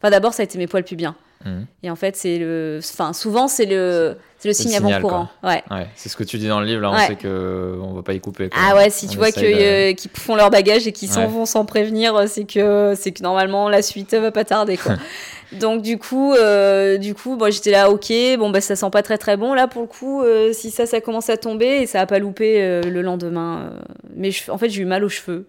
[0.00, 1.16] Enfin d'abord ça a été mes poils pubiens.
[1.44, 1.66] Mhm.
[1.82, 5.28] Et en fait, c'est le, enfin, souvent c'est le, c'est le signe avant-courant.
[5.42, 5.62] Ouais.
[5.70, 7.06] Ouais, c'est ce que tu dis dans le livre, là, on Ouais.
[7.06, 8.48] sait que on va pas y couper.
[8.48, 8.58] quoi.
[8.66, 11.10] Ah ouais, si On tu vois que, de- euh, qu'ils font leur bagage et qu'ils
[11.10, 11.26] s'en Ouais.
[11.26, 14.76] vont sans prévenir, euh, c'est que c'est que normalement la suite euh, va pas tarder
[14.78, 14.94] quoi.
[15.52, 19.02] Donc du coup, euh, du coup, moi j'étais là, ok, bon bah ça sent pas
[19.02, 20.22] très très bon là pour le coup.
[20.22, 23.70] euh, si ça, ça commence à tomber et ça a pas loupé euh, le lendemain.
[24.16, 25.46] mais je- en fait j'ai eu mal aux cheveux.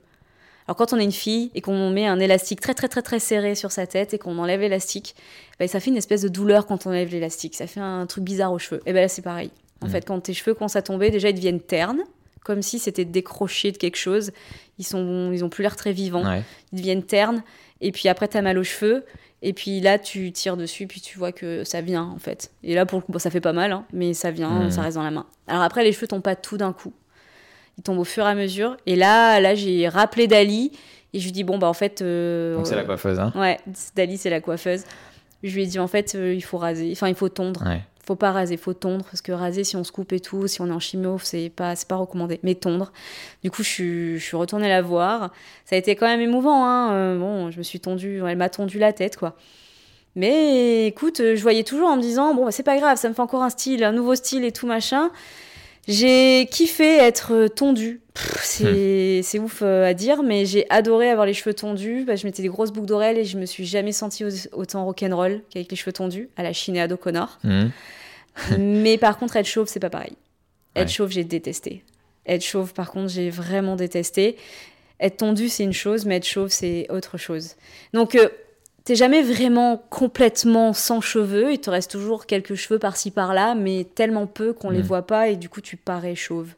[0.67, 3.19] Alors quand on est une fille et qu'on met un élastique très très très très
[3.19, 5.15] serré sur sa tête et qu'on enlève l'élastique,
[5.60, 7.56] bah, ça fait une espèce de douleur quand on enlève l'élastique.
[7.56, 8.82] Ça fait un truc bizarre aux cheveux.
[8.86, 9.51] Et ben là c'est pareil.
[9.82, 9.91] En Mhm.
[9.91, 11.99] fait, quand tes cheveux commencent à tomber, déjà ils deviennent ternes,
[12.43, 14.32] comme si c'était décroché de quelque chose.
[14.80, 16.25] Ils sont, ils ont plus l'air très vivants.
[16.25, 16.41] Ouais.
[16.73, 17.43] Ils deviennent ternes.
[17.82, 19.04] Et puis après t'as mal aux cheveux.
[19.43, 22.51] Et puis là tu tires dessus, puis tu vois que ça vient en fait.
[22.63, 24.71] Et là pour le coup, bon, ça fait pas mal, hein, mais ça vient, Mhm.
[24.71, 25.28] ça reste dans la main.
[25.47, 26.93] Alors après les cheveux tombent pas tout d'un coup.
[27.77, 28.77] Ils tombent au fur et à mesure.
[28.85, 30.71] Et là, là j'ai rappelé Dali
[31.13, 32.01] et je lui dis bon bah en fait.
[32.01, 33.33] euh, Donc c'est la coiffeuse, hein.
[33.35, 33.59] Ouais,
[33.95, 34.83] Dali, c'est la coiffeuse.
[35.43, 36.89] Je lui ai dit, en fait, euh, il faut raser.
[36.93, 37.61] Enfin, il faut tondre.
[37.67, 37.81] Ouais.
[38.03, 39.05] Faut pas raser, faut tondre.
[39.05, 41.51] Parce que raser, si on se coupe et tout, si on est en chimio, c'est
[41.55, 42.39] pas, c'est pas recommandé.
[42.41, 42.91] Mais tondre.
[43.43, 45.31] Du coup, je suis, je suis retournée la voir.
[45.65, 46.93] Ça a été quand même émouvant, hein.
[46.93, 49.35] Euh, bon, je me suis tondue, elle m'a tondu la tête, quoi.
[50.15, 53.13] Mais écoute, je voyais toujours en me disant, bon, bah, c'est pas grave, ça me
[53.13, 55.11] fait encore un style, un nouveau style et tout machin.
[55.87, 58.01] J'ai kiffé être tondue.
[58.13, 62.05] Pff, C'est ouf euh, à dire, mais j'ai adoré avoir les cheveux tondus.
[62.05, 64.85] Bah, je mettais des grosses boucles d'oreilles et je me suis jamais sentie au- autant
[64.85, 67.39] rock'n'roll qu'avec les cheveux tondus, à la Sinéad O'Connor.
[67.43, 67.71] Mhm.
[68.57, 70.13] mais par contre, être chauve, c'est pas pareil.
[70.75, 70.93] Être Ouais.
[70.93, 71.83] chauve, j'ai détesté.
[72.25, 74.35] Être chauve, par contre, j'ai vraiment détesté.
[74.99, 77.55] Être tondu, c'est une chose, mais être chauve, c'est autre chose.
[77.93, 78.29] Donc, euh,
[78.85, 81.51] t'es jamais vraiment complètement sans cheveux.
[81.51, 84.85] Il te reste toujours quelques cheveux par-ci par-là, mais tellement peu qu'on les Mhm.
[84.85, 86.49] voit pas et du coup, tu parais chauve.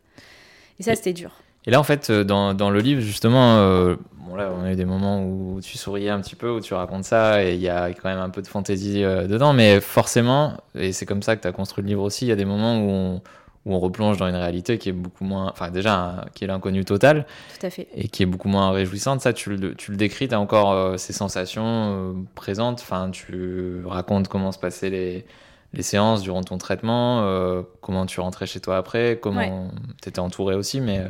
[0.79, 1.31] Et ça, c'était dur.
[1.65, 4.71] Et là, en fait, euh, dans, dans le livre, justement, euh, bon, là, on a
[4.71, 7.59] eu des moments où tu souriais un petit peu, où tu racontes ça, et il
[7.61, 11.21] y a quand même un peu de fantaisie euh, dedans, mais forcément, et c'est comme
[11.23, 13.21] ça que tu as construit le livre aussi, il y a des moments où on,
[13.67, 16.85] où on replonge dans une réalité qui est beaucoup moins, enfin, déjà, qui est l'inconnu
[16.85, 17.25] total,
[17.59, 17.87] Tout à fait.
[17.93, 19.19] et qui est beaucoup moins réjouissante.
[19.19, 23.11] Ça, tu le, tu le décris, tu as encore euh, ces sensations euh, présentes, enfin,
[23.11, 25.25] tu racontes comment se passaient les,
[25.73, 29.69] les séances durant ton traitement, euh, comment tu rentrais chez toi après, comment
[30.01, 31.05] tu étais entouré aussi, mais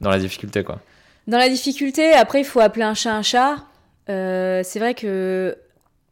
[0.00, 0.80] dans la difficulté, quoi.
[1.26, 3.56] Dans la difficulté, après, il faut appeler un chat un chat.
[4.08, 5.56] C'est vrai que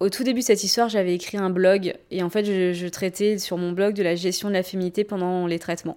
[0.03, 3.39] au tout début de cette histoire, j'avais écrit un blog et en fait, je, traitais
[3.39, 5.97] sur mon blog de la gestion de la féminité pendant les traitements.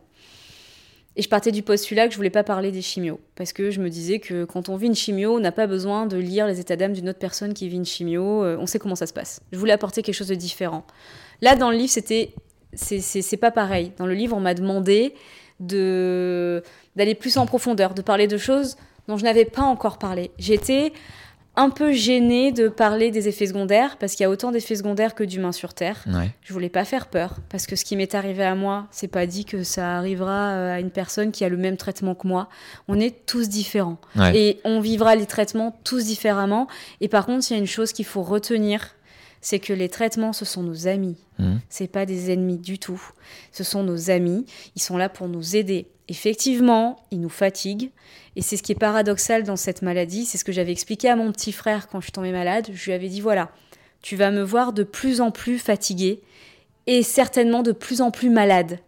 [1.15, 3.81] Et je partais du postulat que je voulais pas parler des chimios parce que je
[3.81, 6.59] me disais que quand on vit une chimio, on n'a pas besoin de lire les
[6.59, 8.43] états d'âme d'une autre personne qui vit une chimio.
[8.43, 9.41] euh, on sait comment ça se passe.
[9.51, 10.85] Je voulais apporter quelque chose de différent.
[11.41, 12.33] Là, dans le livre, c'était
[12.73, 13.91] c'est pas pareil.
[13.97, 15.13] Dans le livre, on m'a demandé
[15.59, 16.61] de
[16.95, 18.75] d'aller plus en profondeur, de parler de choses
[19.07, 20.31] dont je n'avais pas encore parlé.
[20.37, 20.91] J'étais
[21.57, 25.15] un peu gênée de parler des effets secondaires parce qu'il y a autant d'effets secondaires
[25.15, 26.03] que d'humains sur Terre.
[26.07, 26.31] Ouais.
[26.41, 29.25] Je voulais pas faire peur parce que ce qui m'est arrivé à moi, c'est pas
[29.25, 32.49] dit que ça arrivera euh, à une personne qui a le même traitement que moi.
[32.87, 34.37] On est tous différents Ouais.
[34.37, 36.67] et on vivra les traitements tous différemment.
[37.01, 38.95] Et par contre, il y a une chose qu'il faut retenir,
[39.41, 41.17] c'est que les traitements, ce sont nos amis.
[41.39, 41.59] Mhm.
[41.69, 43.01] C'est pas des ennemis du tout.
[43.51, 44.45] Ce sont nos amis.
[44.75, 45.87] Ils sont là pour nous aider.
[46.07, 47.91] Effectivement, ils nous fatiguent.
[48.35, 50.25] Et c'est ce qui est paradoxal dans cette maladie.
[50.25, 52.69] C'est ce que j'avais expliqué à mon petit frère quand je tombée malade.
[52.73, 53.51] Je lui avais dit voilà,
[54.01, 56.21] tu vas me voir de plus en plus fatiguée
[56.87, 58.79] et certainement de plus en plus malade.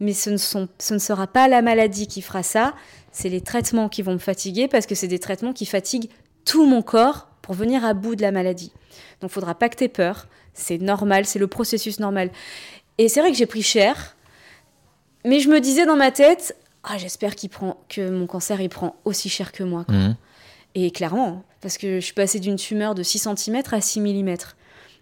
[0.00, 2.74] Mais ce ne, sera pas la maladie qui fera ça,
[3.12, 6.10] c'est les traitements qui vont me fatiguer parce que c'est des traitements qui fatiguent
[6.44, 8.72] tout mon corps pour venir à bout de la maladie.
[9.20, 10.26] Donc, faudra pas que tu aies peur.
[10.52, 12.30] C'est normal, c'est le processus normal.
[12.98, 14.16] Et c'est vrai que j'ai pris cher,
[15.24, 16.56] mais je me disais dans ma tête,
[16.86, 19.84] ah, j'espère qu'il prend, que mon cancer il prend aussi cher que moi.
[19.84, 19.94] quoi.
[19.94, 20.16] Mhm.
[20.74, 24.00] Et clairement, hein, parce que je suis passée d'une tumeur de 6 cm à 6
[24.00, 24.36] mm.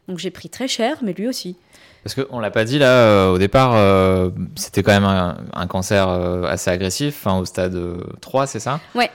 [0.09, 1.57] Donc j'ai pris très cher, mais lui aussi.
[2.05, 5.67] Parce qu'on l'a pas dit là, euh, au départ, euh, c'était quand même un, un
[5.67, 8.81] cancer euh, assez agressif, enfin, au stade euh, 3, c'est ça?
[8.95, 9.11] Ouais.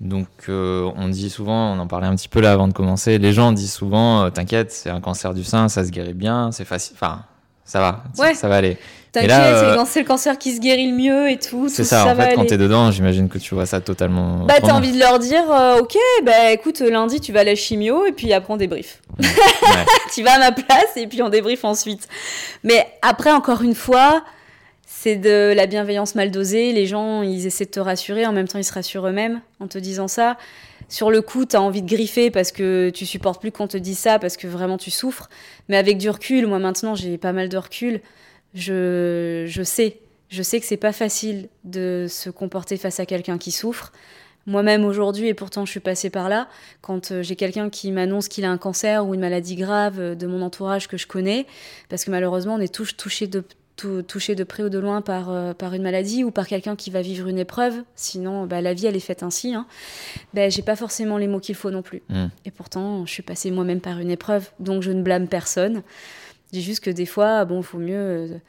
[0.00, 3.32] Donc on dit souvent, on en parlait un petit peu là avant de commencer, les
[3.32, 6.96] gens disent souvent, t'inquiète, c'est un cancer du sein, ça se guérit bien, c'est facile,
[6.96, 7.22] enfin,
[7.64, 8.76] ça va, ça va aller.
[9.14, 11.68] T'inquiète, euh, c'est le cancer qui se guérit le mieux et tout.
[11.68, 14.38] C'est ça, en fait, quand t'es dedans, j'imagine que tu vois ça totalement.
[14.44, 17.54] Bah, t'as envie de leur dire, euh, ok, bah écoute, lundi tu vas à la
[17.54, 19.00] chimio et puis après on débrief.
[19.20, 19.86] Ouais.
[20.12, 22.08] tu vas à ma place et puis on débrief ensuite.
[22.64, 24.24] Mais après, encore une fois,
[24.84, 26.72] c'est de la bienveillance mal dosée.
[26.72, 29.68] Les gens, ils essaient de te rassurer, en même temps ils se rassurent eux-mêmes en
[29.68, 30.36] te disant ça.
[30.88, 33.98] Sur le coup, t'as envie de griffer parce que tu supportes plus qu'on te dise
[33.98, 35.30] ça, parce que vraiment tu souffres.
[35.68, 38.00] Mais avec du recul, moi maintenant j'ai pas mal de recul,
[38.54, 39.98] je, je sais.
[40.30, 43.92] Je sais que c'est pas facile de se comporter face à quelqu'un qui souffre.
[44.46, 46.48] moi-même aujourd'hui, et pourtant je suis passée par là,
[46.80, 50.14] quand euh, j'ai quelqu'un qui m'annonce qu'il a un cancer ou une maladie grave euh,
[50.14, 51.46] de mon entourage que je connais,
[51.88, 53.44] parce que malheureusement on est tous touchés de,
[53.76, 56.90] touché de près ou de loin par, euh, par une maladie ou par quelqu'un qui
[56.90, 59.66] va vivre une épreuve, sinon bah, la vie elle est faite ainsi, hein.
[60.34, 62.02] ben, j'ai pas forcément les mots qu'il faut non plus.
[62.08, 62.26] Mm.
[62.44, 65.82] Et pourtant je suis passée moi-même par une épreuve, donc je ne blâme personne.
[66.54, 68.40] Je dis juste que des fois, bon, il faut mieux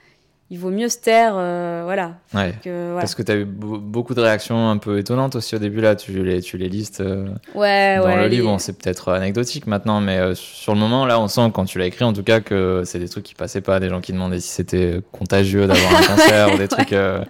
[0.52, 2.18] il vaut mieux se taire, euh, voilà.
[2.32, 5.96] Parce que tu as eu beaucoup de réactions un peu étonnantes aussi au début, là,
[5.96, 8.56] tu les, tu les listes euh, ouais, dans le livre.
[8.60, 11.88] c'est peut-être anecdotique maintenant, mais euh, sur le moment, là, on sent quand tu l'as
[11.88, 14.40] écrit, en tout cas, que c'est des trucs qui passaient pas, des gens qui demandaient
[14.40, 17.26] si c'était contagieux d'avoir un cancer ou des trucs un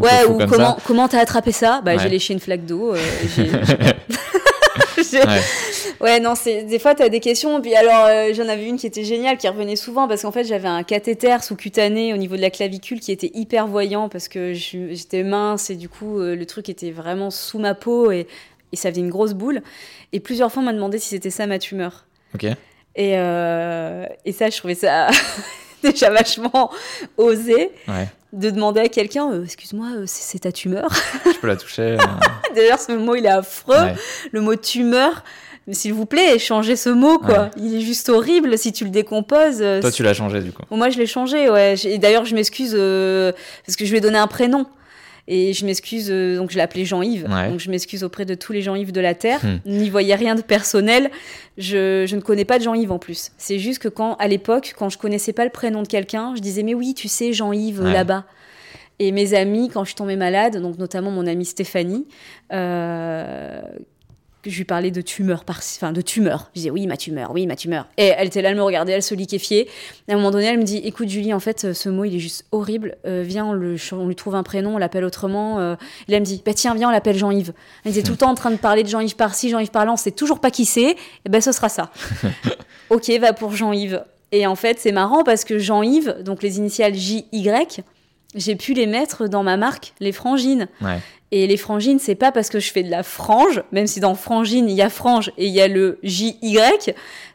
[0.00, 0.82] peu fous ou comme comment, ça.
[0.86, 1.82] comment t'as attrapé ça?
[1.84, 2.94] Bah, J'ai léché une flaque d'eau.
[6.00, 7.60] Ouais, non, c'est des fois tu as des questions.
[7.60, 10.44] Puis alors, euh, j'en avais une qui était géniale, qui revenait souvent parce qu'en fait,
[10.44, 14.52] j'avais un cathéter sous-cutané au niveau de la clavicule qui était hyper voyant parce que
[14.52, 18.26] j'étais mince et du coup, euh, le truc était vraiment sous ma peau et,
[18.72, 19.62] et ça faisait une grosse boule.
[20.12, 22.04] Et plusieurs fois, on m'a demandé si c'était ça ma tumeur.
[22.34, 22.44] Ok.
[22.44, 22.56] Et,
[23.16, 25.08] euh, et ça, je trouvais ça
[25.82, 26.70] déjà vachement
[27.16, 27.70] osé.
[28.32, 30.88] De demander à quelqu'un, excuse-moi, c'est ta tumeur
[31.24, 31.96] Je peux la toucher
[32.54, 33.76] D'ailleurs, ce mot, il est affreux.
[34.32, 35.22] Le mot tumeur,
[35.66, 37.50] mais s'il vous plaît, changez ce mot, quoi.
[37.56, 39.60] Il est juste horrible si tu le décomposes.
[39.60, 40.62] Euh, Toi, tu l'as changé, du coup.
[40.70, 41.74] Moi, je l'ai changé, ouais.
[41.84, 43.32] Et d'ailleurs, je m'excuse euh,
[43.64, 44.66] parce que je lui ai donné un prénom.
[45.28, 47.24] Et je m'excuse, euh, donc je l'ai appelé Jean-Yves.
[47.24, 49.40] Donc je m'excuse auprès de tous les Jean-Yves de la Terre.
[49.44, 49.58] Hmm.
[49.66, 51.10] N'y voyez rien de personnel.
[51.58, 53.32] Je, je ne connais pas de Jean-Yves en plus.
[53.36, 56.40] C'est juste que quand, à l'époque, quand je connaissais pas le prénom de quelqu'un, je
[56.40, 58.24] disais, mais oui, tu sais, Jean-Yves, là-bas.
[58.98, 62.06] Et mes amis, quand je suis tombée malade, donc notamment mon amie Stéphanie,
[62.52, 63.60] euh,
[64.50, 65.58] je lui parlais de tumeur, par...
[65.58, 66.50] enfin de tumeur.
[66.54, 67.86] Je disais oui, ma tumeur, oui, ma tumeur.
[67.96, 69.68] Et elle était là, elle me regardait, elle se liquéfiait.
[70.08, 72.14] Et à un moment donné, elle me dit écoute, Julie, en fait, ce mot, il
[72.14, 72.96] est juste horrible.
[73.06, 73.76] Euh, viens, on, le...
[73.92, 75.58] on, lui trouve un prénom, on l'appelle autrement.
[75.58, 75.74] Euh...
[76.08, 77.52] Et elle me dit bah, tiens, viens, on l'appelle Jean-Yves.
[77.84, 79.96] Elle était tout le temps en train de parler de Jean-Yves par-ci, Jean-Yves par-là, on
[79.96, 80.96] sait toujours pas qui c'est.
[81.24, 81.90] Et ben, ce sera ça.
[82.90, 84.02] ok, va pour Jean-Yves.
[84.32, 87.82] Et en fait, c'est marrant parce que Jean-Yves, donc les initiales J-Y,
[88.34, 90.68] j'ai pu les mettre dans ma marque, les frangines.
[90.80, 90.98] Ouais.
[91.32, 94.14] Et les frangines, c'est pas parce que je fais de la frange, même si dans
[94.14, 96.58] frangine, il y a frange et il y a le JY,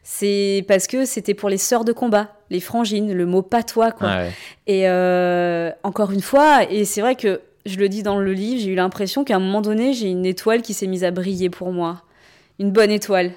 [0.04, 4.24] c'est parce que c'était pour les sœurs de combat, les frangines, le mot patois, quoi.
[4.66, 8.62] Et euh, encore une fois, et c'est vrai que je le dis dans le livre,
[8.62, 11.50] j'ai eu l'impression qu'à un moment donné, j'ai une étoile qui s'est mise à briller
[11.50, 12.04] pour moi.
[12.60, 13.32] Une bonne étoile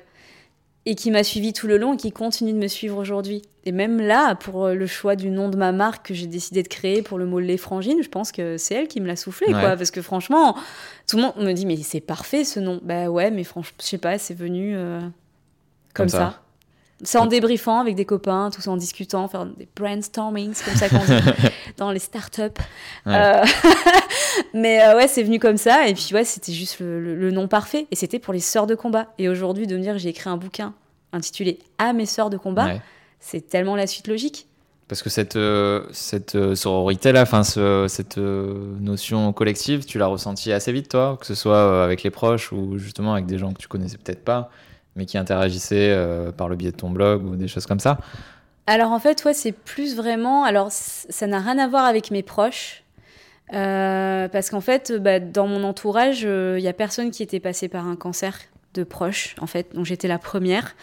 [0.87, 3.43] et qui m'a suivi tout le long et qui continue de me suivre aujourd'hui.
[3.67, 6.63] Et même là, pour euh, le choix du nom de ma marque que j'ai décidé
[6.63, 9.17] de créer pour le mot Les Frangines, je pense que c'est elle qui me l'a
[9.17, 9.77] soufflé, quoi.
[9.77, 10.55] Parce que franchement,
[11.09, 12.81] tout le monde me dit, mais c'est parfait ce nom.
[12.83, 15.01] Bah ouais, mais franchement, je sais pas, c'est venu euh,
[15.95, 16.43] comme, ça.
[17.03, 20.91] C'est en débriefant avec des copains, tout ça en discutant, faire des brainstormings, comme ça
[20.91, 21.49] qu'on dit
[21.79, 22.43] dans les startups.
[23.07, 23.45] Euh,
[24.55, 25.89] mais ouais, c'est venu comme ça.
[25.89, 27.87] Et puis ouais, c'était juste le, nom parfait.
[27.91, 29.07] Et c'était pour les sœurs de combat.
[29.17, 30.75] Et aujourd'hui, de me dire j'ai écrit un bouquin
[31.15, 32.75] intitulé À mes sœurs de combat,
[33.25, 34.47] c'est tellement la suite logique.
[34.89, 37.25] Parce que cette, euh, cette euh, sororité-là,
[37.89, 42.53] cette notion collective, tu l'as ressentie assez vite, toi, que ce soit avec les proches
[42.53, 44.51] ou justement avec des gens que tu connaissais peut-être pas
[44.97, 47.99] mais qui interagissait euh, par le biais de ton blog ou des choses comme ça
[48.67, 50.45] Alors en fait, ouais, c'est plus vraiment.
[50.45, 52.83] Alors ça n'a rien à voir avec mes proches.
[53.53, 57.41] Euh, parce qu'en fait, bah, dans mon entourage, il euh, n'y a personne qui était
[57.41, 58.39] passé par un cancer
[58.75, 59.75] de proche, en fait.
[59.75, 60.77] Donc j'étais la première.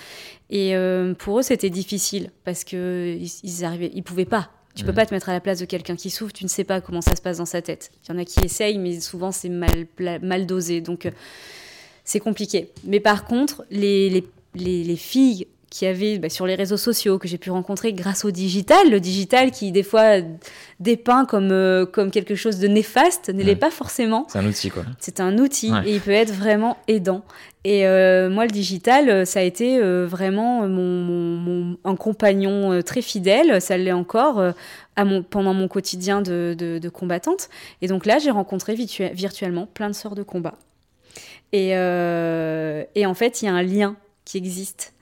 [0.50, 0.74] Et
[1.20, 4.50] pour eux, c'était difficile parce que ils, arrivaient, ils pouvaient pas.
[4.76, 6.64] Tu peux pas te mettre à la place de quelqu'un qui souffre, tu ne sais
[6.64, 7.92] pas comment ça se passe dans sa tête.
[8.04, 9.88] Il y en a qui essayent, mais souvent c'est mal,
[10.22, 10.82] mal dosé.
[10.82, 11.10] Donc
[12.04, 12.70] c'est compliqué.
[12.84, 14.10] Mais par contre, les,
[14.56, 18.26] les, les, filles qui avaient bah, sur les réseaux sociaux que j'ai pu rencontrer grâce
[18.26, 20.18] au digital, le digital qui des fois
[20.80, 24.28] dépeint comme, euh, comme quelque chose de néfaste, ne l'est pas forcément.
[24.30, 24.84] C'est un outil quoi.
[25.00, 27.24] C'est un outil et il peut être vraiment aidant.
[27.64, 33.02] Et euh, moi, le digital, euh, ça a été vraiment mon, mon, un compagnon très
[33.02, 34.44] fidèle, ça l'est encore
[34.96, 37.50] à mon, pendant mon quotidien de, de, de combattante.
[37.82, 40.56] Et donc là, j'ai rencontré virtuellement plein de sœurs de combat
[41.52, 44.94] et, euh, et en fait, il y a un lien qui existe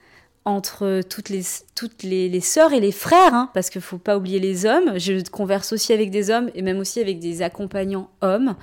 [0.49, 1.41] entre toutes les,
[1.75, 4.65] toutes les, les sœurs et les frères, hein, parce qu'il ne faut pas oublier les
[4.65, 4.99] hommes.
[4.99, 8.55] Je converse aussi avec des hommes et même aussi avec des accompagnants hommes.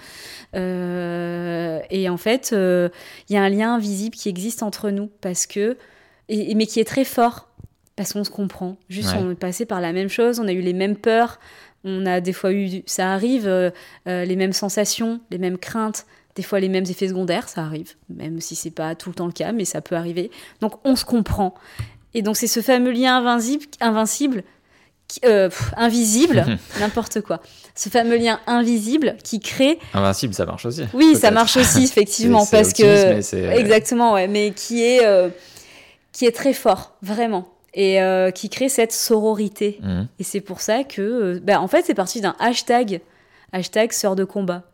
[0.55, 2.89] Euh, et en fait, euh,
[3.29, 5.77] il y a un lien invisible qui existe entre nous, parce que,
[6.29, 7.49] et, mais qui est très fort,
[7.97, 8.77] parce qu'on se comprend.
[8.89, 11.39] Juste, on est passé par la même chose, on a eu les mêmes peurs,
[11.85, 13.73] on a des fois eu, ça arrive,
[14.07, 16.05] les mêmes sensations, les mêmes craintes,
[16.37, 19.27] des fois les mêmes effets secondaires, ça arrive, même si c'est pas tout le temps
[19.27, 20.31] le cas, mais ça peut arriver.
[20.61, 21.55] Donc on se comprend.
[22.15, 24.45] Et donc c'est ce fameux lien invincible, invincible
[25.25, 26.45] euh, invisible,
[26.81, 27.41] n'importe quoi.
[27.75, 29.79] Ce fameux lien invisible qui crée.
[29.95, 30.83] Invincible, ça marche aussi.
[30.95, 35.29] Oui, ça marche aussi effectivement parce que exactement, ouais, mais qui est euh,
[36.13, 39.79] qui est très fort, vraiment, et euh, qui crée cette sororité.
[39.83, 40.09] Mhm.
[40.19, 43.01] Et c'est pour ça que, ben, en fait, c'est parti d'un hashtag,
[43.53, 44.65] hashtag sœur de combat,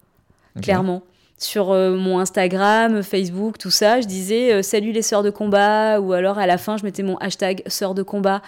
[0.60, 1.02] clairement
[1.42, 6.38] sur mon Instagram, Facebook, tout ça, je disais salut les sœurs de combat, ou alors
[6.38, 8.42] à la fin je mettais mon hashtag sœur de combat.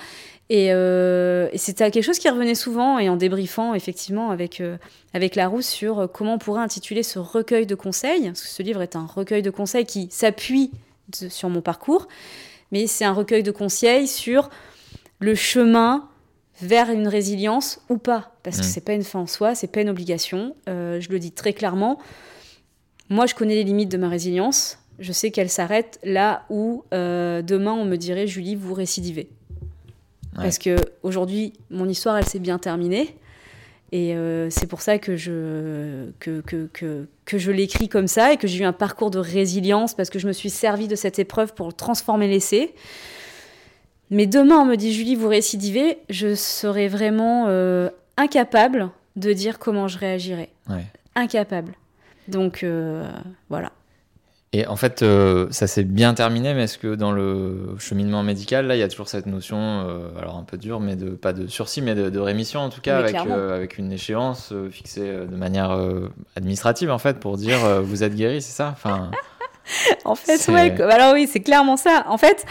[0.53, 4.77] Euh, et, c'était quelque chose qui revenait souvent et en débriefant effectivement avec, euh,
[5.15, 8.25] avec Larousse sur euh, comment on pourrait intituler ce recueil de conseils.
[8.25, 10.71] Parce que ce livre est un recueil de conseils qui s'appuie
[11.13, 12.09] sur mon parcours,
[12.73, 14.51] mais c'est un recueil de conseils sur
[15.19, 16.09] le chemin
[16.61, 18.33] vers une résilience ou pas.
[18.43, 18.69] Parce que mmh.
[18.69, 20.55] c'est pas une fin en soi, c'est pas une obligation.
[20.67, 21.99] je le dis très clairement.
[23.11, 24.79] Moi, je connais les limites de ma résilience.
[24.99, 29.29] Je sais qu'elle s'arrête là où demain on me dirait Julie, vous récidivez.
[30.35, 33.17] Parce que aujourd'hui, mon histoire, elle s'est bien terminée.
[33.93, 38.33] Et euh, c'est pour ça que je, que, que, que, que je l'écris comme ça
[38.33, 40.97] et que j'ai eu un parcours de résilience parce que je me suis servi de
[40.97, 42.75] cette épreuve pour transformer l'essai.
[44.11, 49.61] Mais demain, on me dit Julie, vous récidivez, je serai vraiment euh, incapable de dire
[49.61, 50.51] comment je réagirais.
[51.15, 51.75] Incapable.
[52.29, 53.07] Donc euh,
[53.49, 53.73] voilà.
[54.55, 58.69] Et en fait, euh, ça s'est bien terminé, mais est-ce que dans le cheminement médical,
[58.69, 61.33] là, il y a toujours cette notion, euh, alors un peu dure, mais de pas
[61.33, 65.35] de sursis, mais de, rémission en tout cas, avec, euh, avec une échéance fixée de
[65.35, 65.77] manière
[66.37, 68.71] administrative en fait, pour dire vous êtes guéri, c'est ça?
[68.73, 69.11] Enfin,
[70.05, 70.81] En fait, ouais.
[70.83, 72.05] Alors oui, c'est clairement ça.
[72.07, 72.47] En fait.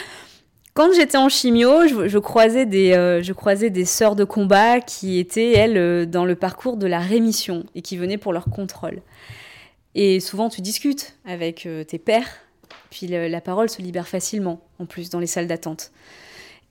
[0.74, 5.20] Quand j'étais en chimio, je, je croisais des, je croisais des sœurs de combat qui
[5.20, 9.02] étaient, elles, dans le parcours de la rémission et qui venaient pour leur contrôle.
[9.96, 12.28] Et souvent, tu discutes avec euh, tes pairs,
[12.90, 15.92] puis la parole se libère facilement, en plus, dans les salles d'attente.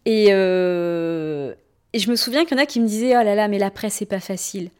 [0.04, 1.54] Et, euh,
[1.92, 3.58] et, je me souviens qu'il y en a qui me disaient Oh là là, mais
[3.58, 4.70] l'après, c'est pas facile.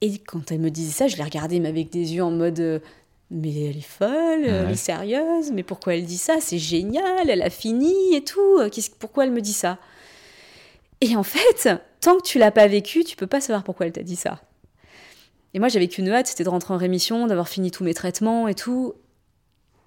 [0.00, 2.60] Et quand elle me disait ça, je les regardais mais avec des yeux en mode
[2.60, 2.78] euh,
[3.30, 6.36] Mais elle est folle, elle est sérieuse, mais pourquoi elle dit ça?
[6.40, 8.60] C'est génial, elle a fini et tout.
[8.98, 9.78] Pourquoi elle me dit ça?
[11.00, 11.68] Et en fait,
[12.00, 14.40] tant que tu l'as pas vécu, tu peux pas savoir pourquoi elle t'a dit ça.
[15.54, 18.48] Et moi, j'avais qu'une hâte, c'était de rentrer en rémission, d'avoir fini tous mes traitements
[18.48, 18.94] et tout.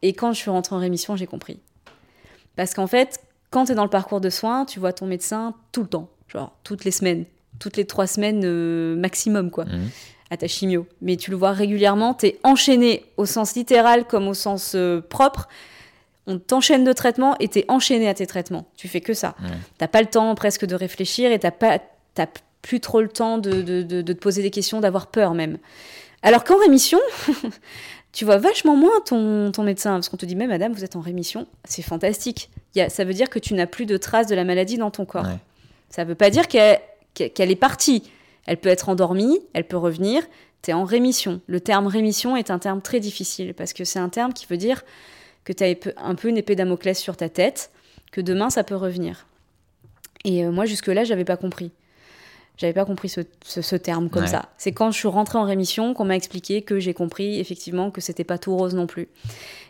[0.02, 1.60] Et quand je suis rentrée en rémission, j'ai compris.
[2.56, 5.54] Parce qu'en fait, quand tu es dans le parcours de soins, tu vois ton médecin
[5.72, 7.26] tout le temps, genre toutes les semaines,
[7.60, 9.90] toutes les trois semaines euh, maximum, quoi, mmh.
[10.32, 10.88] à ta chimio.
[11.02, 15.02] Mais tu le vois régulièrement, tu es enchaîné au sens littéral comme au sens euh,
[15.02, 15.48] propre.
[16.28, 18.68] On t'enchaîne de traitements et t'es enchaîné à tes traitements.
[18.76, 19.36] Tu fais que ça.
[19.78, 21.80] T'as pas le temps presque de réfléchir et t'as pas,
[22.64, 25.60] plus trop le temps de, te poser des questions, d'avoir peur même.
[26.24, 27.00] Alors qu'en rémission,
[28.14, 31.02] tu vois vachement moins ton, médecin, parce qu'on te dit, mais madame, vous êtes en
[31.02, 32.50] rémission, c'est fantastique.
[32.88, 35.28] ça veut dire que tu n'as plus de traces de la maladie dans ton corps.
[35.90, 38.04] Ça ne veut pas dire qu'elle est partie.
[38.46, 40.24] Elle peut être endormie, elle peut revenir,
[40.64, 41.42] tu es en rémission.
[41.48, 44.58] Le terme rémission est un terme très difficile, parce que c'est un terme qui veut
[44.58, 44.84] dire
[45.44, 47.72] que tu as un peu une épée Damoclès sur ta tête,
[48.12, 49.28] que demain ça peut revenir.
[50.24, 51.72] Et euh, moi, jusque-là, j'avais pas compris.
[52.58, 54.50] J'avais pas compris ce, terme comme ça.
[54.58, 58.00] C'est quand je suis rentrée en rémission qu'on m'a expliqué que j'ai compris effectivement que
[58.00, 59.08] c'était pas tout rose non plus.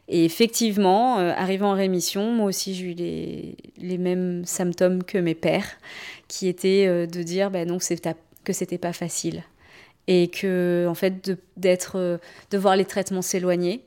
[0.09, 5.17] Et effectivement, euh, arrivant en rémission, moi aussi j'ai eu les, les, mêmes symptômes que
[5.17, 5.77] mes pères,
[6.27, 9.43] qui étaient euh, de dire bah, non, que c'était pas facile.
[10.07, 12.17] Et que, en fait, d'être, euh,
[12.51, 13.85] de voir les traitements s'éloigner,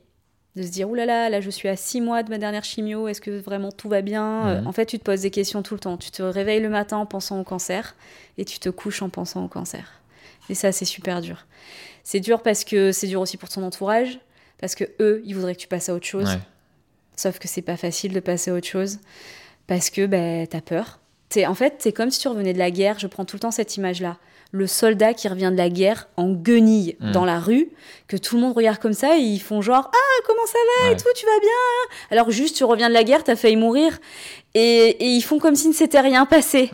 [0.57, 2.63] de se dire, oulala, là, là, là, je suis à six mois de ma dernière
[2.63, 4.61] chimio, est-ce que vraiment tout va bien?
[4.61, 4.67] Mhm.
[4.67, 5.97] En fait, tu te poses des questions tout le temps.
[5.97, 7.95] Tu te réveilles le matin en pensant au cancer
[8.37, 10.01] et tu te couches en pensant au cancer.
[10.49, 11.45] Et ça, c'est super dur.
[12.03, 14.19] C'est dur parce que c'est dur aussi pour ton entourage,
[14.59, 16.37] parce que eux, ils voudraient que tu passes à autre chose.
[17.15, 18.99] Sauf que c'est pas facile de passer à autre chose,
[19.65, 20.99] parce que ben, t'as peur.
[21.35, 22.99] Es, en fait, c'est comme si tu revenais de la guerre.
[22.99, 24.17] Je prends tout le temps cette image-là
[24.51, 27.11] le soldat qui revient de la guerre en guenille mm.
[27.11, 27.69] dans la rue,
[28.07, 30.91] que tout le monde regarde comme ça et ils font genre Ah, comment ça va
[30.91, 33.97] et tout, tu vas bien Alors juste, tu reviens de la guerre, t'as failli mourir.
[34.53, 36.71] Et, ils font comme s'il ne s'était rien passé.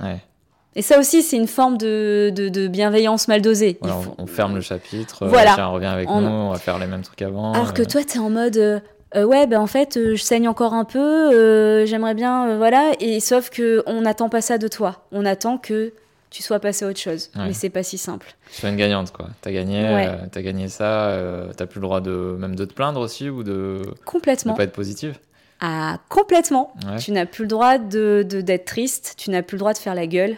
[0.75, 3.77] Et ça aussi, c'est une forme de, bienveillance mal dosée.
[4.17, 5.53] on, ferme le chapitre, voilà.
[5.55, 7.53] tiens, reviens avec nous, on va faire les mêmes trucs avant.
[7.53, 7.85] Alors que euh.
[7.85, 8.57] toi, t'es en mode.
[8.57, 8.79] Euh,
[9.15, 12.93] euh, ouais, ben en fait, je saigne encore un peu, j'aimerais bien, voilà.
[12.99, 15.03] Et sauf que on n'attend pas ça de toi.
[15.11, 15.93] On attend que
[16.33, 17.29] tu sois passé à autre chose.
[17.35, 18.35] Mais c'est pas si simple.
[18.51, 19.29] Tu sois une gagnante, quoi.
[19.41, 21.09] T'as gagné, euh, as gagné ça.
[21.09, 24.63] Euh, t'as plus le droit de même de te plaindre aussi ou de complètement pas
[24.63, 25.19] être positive?
[25.61, 26.73] Ah, complètement.
[26.99, 29.13] Tu n'as plus le droit de d'être triste.
[29.15, 30.37] Tu n'as plus le droit de faire la gueule.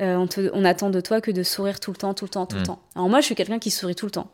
[0.00, 2.46] Euh, on, on, attend de toi que de sourire tout le temps, tout le temps,
[2.46, 2.66] tout le mm.
[2.66, 2.78] temps.
[2.94, 4.30] Alors moi, je suis quelqu'un qui sourit tout le temps.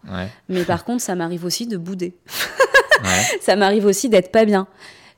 [0.49, 2.15] Mais par contre, ça m'arrive aussi de bouder.
[3.41, 4.69] ça m'arrive aussi d'être pas bien.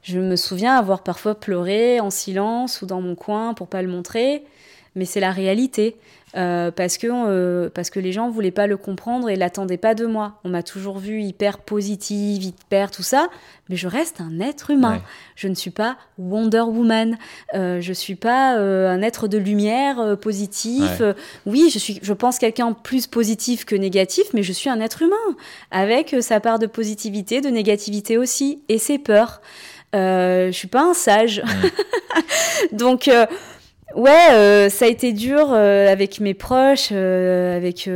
[0.03, 3.89] Je me souviens avoir parfois pleuré en silence ou dans mon coin pour pas le
[3.89, 4.45] montrer
[4.99, 5.97] mais c'est la réalité.
[6.37, 9.95] Euh, parce, que, euh, parce que les gens voulaient pas le comprendre et l'attendaient pas
[9.95, 10.41] de moi.
[10.45, 13.29] On m'a toujours vu hyper positive, hyper tout ça,
[13.71, 15.01] mais je reste un être humain.
[15.37, 17.17] Je ne suis pas Wonder Woman,
[17.55, 21.03] euh, je suis pas un être de lumière positif.
[21.47, 25.03] oui, je suis, je pense quelqu'un plus positif que négatif, mais je suis un être
[25.03, 25.17] humain
[25.71, 29.41] avec sa part de positivité, de négativité aussi, et ses peurs.
[29.95, 31.43] je suis pas un sage,
[32.73, 33.09] donc
[33.95, 37.89] Ouais, euh, ça a été dur euh, avec mes proches, euh, avec,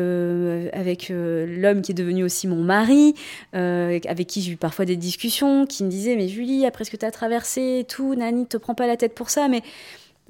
[0.73, 3.15] avec l'homme qui est devenu aussi mon mari,
[3.53, 6.97] avec qui j'ai eu parfois des discussions, qui me disaient Mais Julie, après ce que
[6.97, 9.63] tu as traversé et tout, Nani, te prends pas la tête pour ça, mais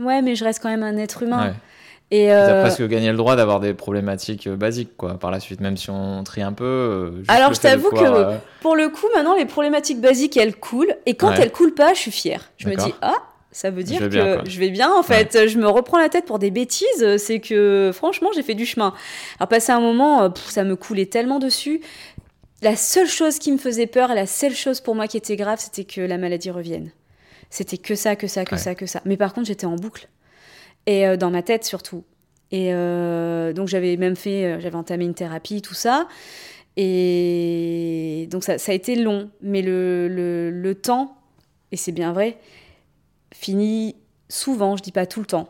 [0.00, 1.48] ouais, mais je reste quand même un être humain.
[1.48, 1.54] Ouais.
[2.10, 5.78] Et as presque gagné le droit d'avoir des problématiques basiques, quoi, par la suite, même
[5.78, 7.22] si on trie un peu.
[7.28, 10.94] Alors, je t'avoue que pour le coup, maintenant, les problématiques basiques, elles coulent.
[11.06, 12.50] Et quand elles coulent pas, je suis fière.
[12.58, 13.16] Je me dis, ah,
[13.52, 15.46] ça veut dire que je vais bien en fait.
[15.46, 17.16] Je me reprends la tête pour des bêtises.
[17.18, 18.94] C'est que franchement, j'ai fait du chemin.
[19.38, 21.82] Alors, passé un moment, euh, ça me coulait tellement dessus.
[22.62, 25.58] La seule chose qui me faisait peur la seule chose pour moi qui était grave,
[25.60, 26.92] c'était que la maladie revienne.
[27.50, 29.02] C'était que ça, que ça, que ça, que ça.
[29.04, 30.08] Mais par contre, j'étais en boucle.
[30.86, 32.04] Et euh, dans ma tête surtout.
[32.52, 36.08] Et euh, donc, j'avais même fait, j'avais entamé une thérapie, tout ça.
[36.78, 39.30] Et donc, ça, ça a été long.
[39.42, 41.18] Mais le, le, le temps,
[41.70, 42.38] et c'est bien vrai,
[43.42, 43.96] finit
[44.28, 45.48] souvent, je dis pas tout le temps,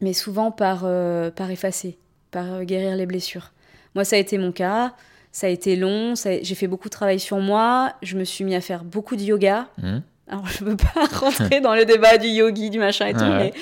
[0.00, 1.98] mais souvent par, euh, par effacer,
[2.30, 3.52] par euh, guérir les blessures.
[3.94, 4.94] Moi, ça a été mon cas.
[5.30, 6.14] Ça a été long.
[6.14, 7.94] J'ai fait beaucoup de travail sur moi.
[8.02, 9.68] Je me suis mis à faire beaucoup de yoga.
[9.78, 9.98] Mmh.
[10.28, 13.24] Alors, je ne veux pas rentrer dans le débat du yogi, du machin et tout,
[13.24, 13.52] mais,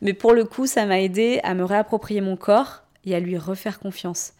[0.00, 3.38] mais pour le coup, ça m'a aidé à me réapproprier mon corps et à lui
[3.38, 4.32] refaire confiance.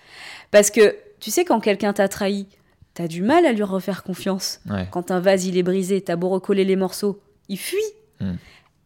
[0.51, 2.47] Parce que, tu sais, quand quelqu'un t'a trahi,
[2.95, 4.61] t'as du mal à lui refaire confiance.
[4.91, 7.79] Quand un vase, il est brisé, t'as beau recoller les morceaux, il fuit.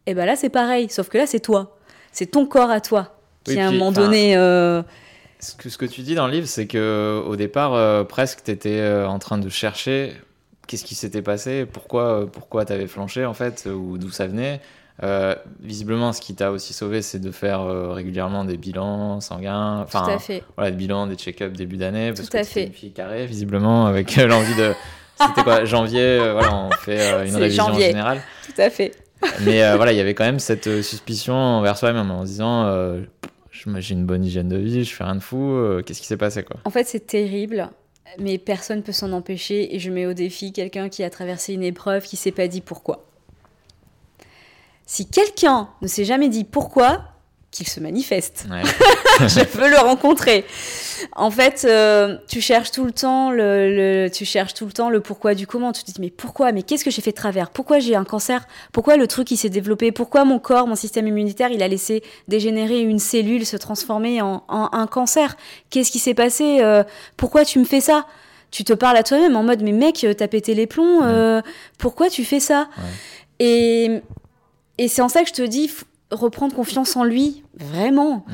[0.05, 1.77] Et ben là, c'est pareil, sauf que là, c'est toi.
[2.11, 4.35] C'est ton corps à toi qui, à un moment donné.
[4.35, 4.81] Euh,
[5.39, 8.43] ce, que, ce que tu dis dans le livre, c'est que au départ, euh, presque,
[8.43, 10.13] tu étais euh, en train de chercher
[10.67, 14.61] qu'est-ce qui s'était passé, pourquoi, pourquoi tu avais flanché, en fait, ou d'où ça venait.
[15.61, 17.63] visiblement, ce qui t'a aussi sauvé, c'est de faire
[17.93, 19.81] régulièrement des bilans sanguins.
[19.81, 20.43] Enfin, Tout à fait.
[20.57, 22.13] Voilà, des bilans, des check-ups début d'année.
[22.13, 22.65] Parce Tout à que fait.
[22.65, 24.73] une fille carrée, visiblement, avec l'envie de.
[25.21, 28.21] C'était quoi Janvier, voilà, on fait une révision générale.
[28.45, 28.91] Tout à fait.
[29.41, 32.65] Mais euh, voilà, il y avait quand même cette euh, suspicion envers soi-même en disant
[32.65, 33.01] euh,
[33.51, 36.43] j'ai une bonne hygiène de vie, je fais rien de fou, qu'est-ce qui s'est passé
[36.43, 36.57] quoi?
[36.65, 37.69] En fait, c'est terrible,
[38.17, 41.63] mais personne peut s'en empêcher et je mets au défi quelqu'un qui a traversé une
[41.63, 43.05] épreuve qui s'est pas dit pourquoi.
[44.85, 47.03] Si quelqu'un ne s'est jamais dit pourquoi,
[47.51, 48.45] qu'il se manifeste.
[49.19, 50.45] je veux le rencontrer.
[51.15, 55.01] En fait, euh, tu cherches tout le temps le, tu cherches tout le temps le
[55.01, 55.71] pourquoi du comment.
[55.71, 56.51] Tu te dis mais pourquoi?
[56.51, 57.49] Mais qu'est-ce que j'ai fait de travers?
[57.49, 58.47] Pourquoi j'ai un cancer?
[58.71, 59.91] Pourquoi le truc il s'est développé?
[59.91, 64.43] Pourquoi mon corps, mon système immunitaire, il a laissé dégénérer une cellule, se transformer en,
[64.49, 65.35] un cancer?
[65.69, 66.83] Qu'est-ce qui s'est passé euh,
[67.17, 68.05] Pourquoi tu me fais ça?
[68.51, 71.03] Tu te parles à toi-même en mode mais mec, t'as pété les plombs.
[71.03, 71.41] Euh,
[71.77, 72.67] pourquoi tu fais ça?
[73.39, 74.01] Et
[74.79, 75.69] et c'est en ça que je te dis,
[76.11, 78.25] reprendre confiance en lui, vraiment.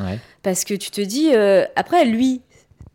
[0.43, 2.41] Parce que tu te dis, euh, après, lui,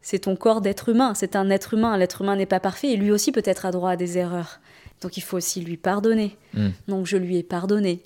[0.02, 2.96] c'est ton corps d'être humain, c'est un être humain, l'être humain n'est pas parfait, et
[2.96, 4.60] lui aussi peut-être a droit à des erreurs.
[5.02, 6.36] Donc il faut aussi lui pardonner.
[6.54, 6.70] Hmm.
[6.88, 8.02] Donc je lui ai pardonné.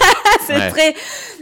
[0.46, 0.94] c'est très,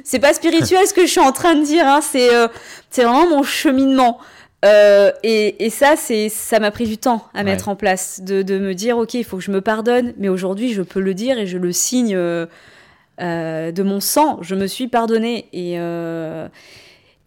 [0.05, 2.01] c'est pas spirituel ce que je suis en train de dire, hein.
[2.01, 2.49] c'est euh,
[2.91, 4.19] c'est vraiment mon cheminement.
[4.65, 8.43] Euh, et, et, ça, c'est, ça m'a pris du temps à mettre en place, de,
[8.43, 11.15] de, me dire, ok, il faut que je me pardonne, mais aujourd'hui, je peux le
[11.15, 12.47] dire et je le signe euh,
[13.19, 15.47] de mon sang, je me suis pardonnée.
[15.53, 16.49] Et, euh,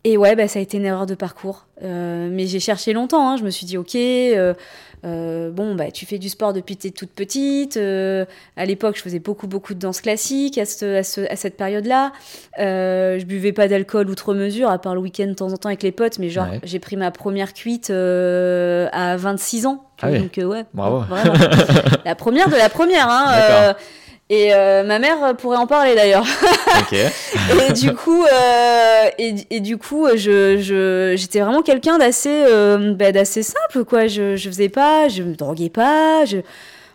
[0.04, 1.66] et ouais, bah, ça a été une erreur de parcours.
[1.84, 3.30] Euh, mais j'ai cherché longtemps.
[3.30, 3.38] Hein.
[3.38, 3.98] Je me suis dit, ok,
[5.04, 7.78] bon, bah, tu fais du sport depuis que tu es toute petite.
[7.78, 12.14] à l'époque, je faisais beaucoup, beaucoup de danse classique à, cette période-là.
[12.58, 15.84] je buvais pas d'alcool outre mesure, à part le week-end de temps en temps avec
[15.84, 16.20] les potes.
[16.20, 19.86] Mais genre, j'ai pris ma première cuite à 26 ans.
[20.02, 20.64] Ah Donc, ouais.
[20.74, 21.04] Bravo.
[22.06, 23.10] la première de la première.
[23.10, 23.76] Hein,
[24.30, 26.26] et euh, ma mère pourrait en parler d'ailleurs.
[27.70, 32.94] et du coup, euh, et, et, du coup, je, je, j'étais vraiment quelqu'un d'assez, euh,
[32.94, 34.06] bah, d'assez simple, quoi.
[34.08, 36.26] Je, je faisais pas, je me droguais pas.
[36.26, 36.38] Je...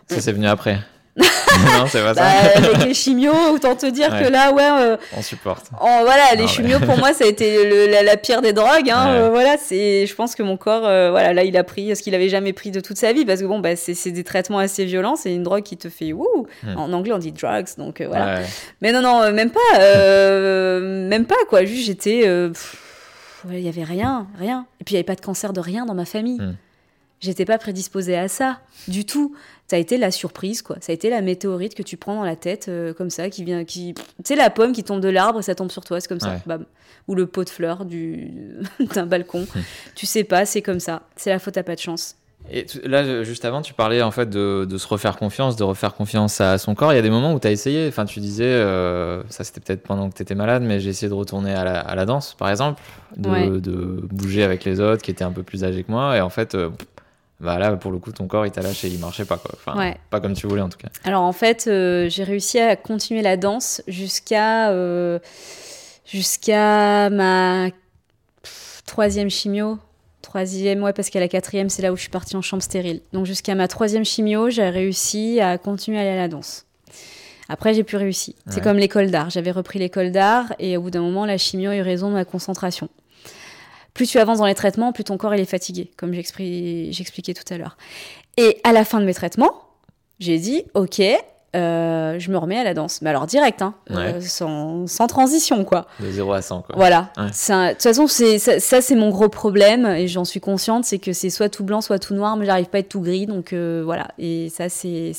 [0.07, 0.79] Ça, c'est venu après.
[1.79, 2.21] non, c'est pas ça.
[2.21, 4.63] Bah, avec les chimios, autant te dire que là, ouais.
[4.63, 5.67] Euh, on supporte.
[5.79, 8.89] voilà, les chimios, pour moi, ça a été la, pire des drogues.
[8.89, 11.95] Hein, euh, voilà, c'est, je pense que mon corps, euh, voilà, là, il a pris
[11.95, 14.23] ce qu'il avait jamais pris de toute sa vie, parce que bon, bah, c'est des
[14.25, 16.47] traitements assez violents, c'est une drogue qui te fait ouh.
[16.63, 16.77] Hmm.
[16.77, 18.41] En anglais, on dit drugs, donc voilà.
[18.81, 19.79] Mais non, non, même pas,
[20.79, 21.63] même pas, quoi.
[21.63, 22.29] Juste, j'étais.
[23.49, 24.65] Il y avait rien, rien.
[24.81, 26.39] Et puis, il n'y avait pas de cancer de rien dans ma famille.
[26.39, 26.55] Hmm.
[27.21, 29.35] J'étais pas prédisposée à ça du tout.
[29.67, 30.77] Ça a été la surprise, quoi.
[30.79, 33.43] Ça a été la météorite que tu prends dans la tête, euh, comme ça, qui
[33.43, 35.99] vient, qui, tu sais, la pomme qui tombe de l'arbre et ça tombe sur toi,
[35.99, 36.65] c'est comme ça, bam.
[37.07, 38.31] Ou le pot de fleurs du
[38.93, 39.47] d'un balcon.
[39.55, 39.63] Hum.
[39.95, 41.03] tu sais pas, c'est comme ça.
[41.15, 42.15] C'est la faute à pas de chance.
[42.51, 45.95] Et là, juste avant, tu parlais en fait de, de, se refaire confiance, de refaire
[45.95, 46.93] confiance à son corps.
[46.93, 49.61] Il y a des moments où tu as essayé, enfin, tu disais, euh, ça c'était
[49.61, 52.05] peut-être pendant que tu étais malade, mais j'ai essayé de retourner à la, à la,
[52.05, 52.79] danse, par exemple,
[53.17, 56.17] de, de, bouger avec les autres qui étaient un peu plus âgés que moi.
[56.17, 56.69] Et en fait, euh,
[57.45, 59.51] bah là, pour le coup, ton corps il t'a lâché, il marchait pas, quoi.
[59.53, 60.89] Enfin, pas comme tu voulais en tout cas.
[61.03, 64.71] Alors en fait, euh, j'ai réussi à continuer la danse jusqu'à
[66.05, 67.69] jusqu'à ma
[68.85, 69.79] troisième chimio
[70.25, 73.01] Troisième, ouais, parce qu'à la quatrième, c'est là où je suis partie en chambre stérile.
[73.13, 76.65] Donc jusqu'à ma troisième chimio, j'ai réussi à continuer à aller à la danse.
[77.47, 78.35] Après, j'ai plus réussi.
[78.49, 79.29] C'est comme l'école d'art.
[79.29, 82.15] J'avais repris l'école d'art et au bout d'un moment, la chimio a eu raison de
[82.15, 82.89] ma concentration.
[83.95, 87.51] Plus tu avances dans les traitements, plus ton corps il est fatigué, comme j'expliquais tout
[87.51, 87.77] à l'heure.
[88.37, 89.53] Et à la fin de mes traitements,
[90.19, 91.01] j'ai dit, ok,
[91.55, 93.01] euh, je me remets à la danse.
[93.01, 95.87] Mais alors direct, hein, euh, sans, sans, transition, quoi.
[96.01, 96.75] De 0 à 100, quoi.
[96.75, 97.09] Voilà.
[97.15, 101.13] de toute façon, ça, ça c'est mon gros problème, et j'en suis consciente, c'est que
[101.13, 103.53] c'est soit tout blanc, soit tout noir, mais j'arrive pas à être tout gris, donc
[103.53, 104.09] euh, voilà.
[104.19, 105.13] Et ça, c'est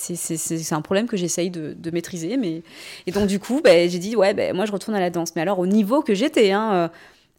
[0.72, 2.36] un problème que j'essaye de, de, maîtriser.
[2.36, 2.62] Mais...
[3.06, 5.34] Et donc, du coup, bah, j'ai dit, ouais, bah, moi, je retourne à la danse.
[5.34, 6.90] Mais alors, au niveau que j'étais, hein,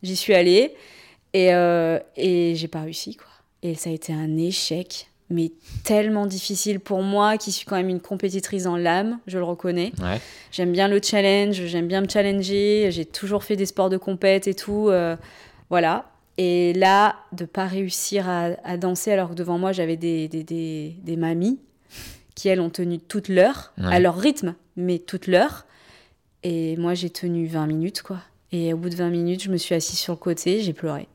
[0.01, 0.73] j'y suis allée,
[1.45, 3.27] et, et j'ai pas réussi, quoi.
[3.63, 5.51] Et ça a été un échec mais
[5.83, 9.91] tellement difficile pour moi, qui suis quand même une compétitrice en l'âme, je le reconnais.
[10.51, 14.47] J'aime bien le challenge, j'aime bien me challenger, j'ai toujours fait des sports de compète
[14.47, 15.17] et tout, euh,
[15.69, 16.09] voilà.
[16.37, 20.95] Et là, de pas réussir à, danser alors que devant moi j'avais des, des, des,
[21.01, 21.59] des, mamies
[22.35, 25.65] qui elles ont tenu toute l'heure, à leur rythme, mais toute l'heure.
[26.43, 28.19] Et moi j'ai tenu 20 minutes quoi.
[28.51, 31.07] Et au bout de 20 minutes, je me suis assise sur le côté, j'ai pleuré.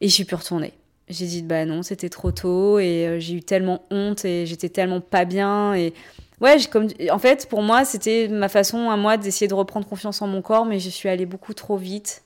[0.00, 0.72] Et je suis plus retournée.
[1.08, 4.68] J'ai dit bah non, c'était trop tôt et euh, j'ai eu tellement honte et j'étais
[4.68, 5.94] tellement pas bien et
[6.42, 10.20] ouais, comme en fait pour moi c'était ma façon à moi d'essayer de reprendre confiance
[10.20, 12.22] en mon corps, mais je suis allée beaucoup trop vite.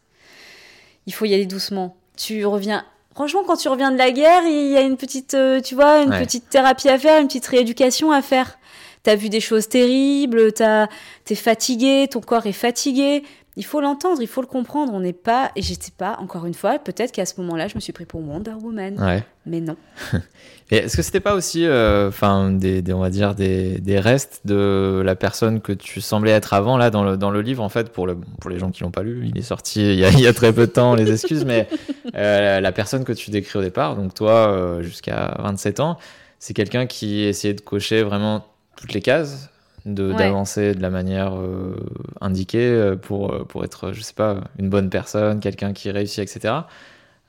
[1.06, 1.96] Il faut y aller doucement.
[2.16, 2.84] Tu reviens.
[3.14, 6.02] Franchement, quand tu reviens de la guerre, il y a une petite, euh, tu vois,
[6.02, 8.58] une petite thérapie à faire, une petite rééducation à faire.
[9.02, 13.24] T'as vu des choses terribles, t'es fatigué, ton corps est fatigué
[13.56, 14.94] il faut l'entendre, il faut le comprendre.
[14.94, 17.80] On n'est pas, et j'étais pas, encore une fois, peut-être qu'à ce moment-là, je me
[17.80, 18.98] suis pris pour Wonder Woman.
[18.98, 19.22] Ouais.
[19.44, 19.76] Mais non.
[20.70, 24.40] et est-ce que c'était pas aussi, euh, enfin, des, on va dire, des, des, restes
[24.46, 27.68] de la personne que tu semblais être avant, là, dans le, dans le livre, en
[27.68, 30.04] fait, pour, le, pour les gens qui l'ont pas lu, il est sorti il y
[30.04, 31.68] a, il y a très peu de temps, les excuses, mais
[32.14, 35.98] euh, la personne que tu décris au départ, donc toi, euh, jusqu'à 27 ans,
[36.38, 38.46] c'est quelqu'un qui essayait de cocher vraiment
[38.76, 39.50] toutes les cases
[39.84, 41.76] d'avancer de, la manière euh,
[42.20, 46.20] indiquée euh, pour, euh, pour être, je sais pas, une bonne personne, quelqu'un qui réussit,
[46.20, 46.54] etc.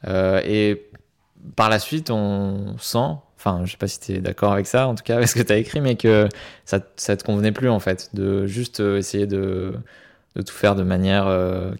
[0.07, 0.89] et
[1.55, 4.87] par la suite, on sent, enfin, je sais pas si tu es d'accord avec ça,
[4.87, 6.29] en tout cas, avec ce que tu as écrit, mais que
[6.65, 9.73] ça, ça te convenait plus, en fait, de juste essayer de,
[10.35, 11.27] de tout faire de manière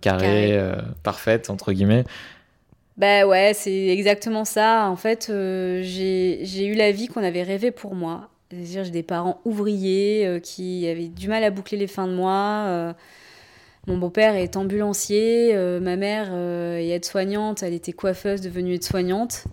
[0.01, 0.59] carrée,
[1.03, 2.03] parfaite, entre guillemets.
[2.97, 4.87] Bah ouais, c'est exactement ça.
[4.87, 8.29] En fait, j'ai eu la vie qu'on avait rêvée pour moi.
[8.49, 12.13] C'est-à-dire, j'ai des parents ouvriers euh, qui avaient du mal à boucler les fins de
[12.13, 12.65] mois.
[12.67, 12.93] Euh.
[13.87, 19.45] mon beau-père est ambulancier, euh, ma mère est aide-soignante, elle était coiffeuse devenue aide-soignante.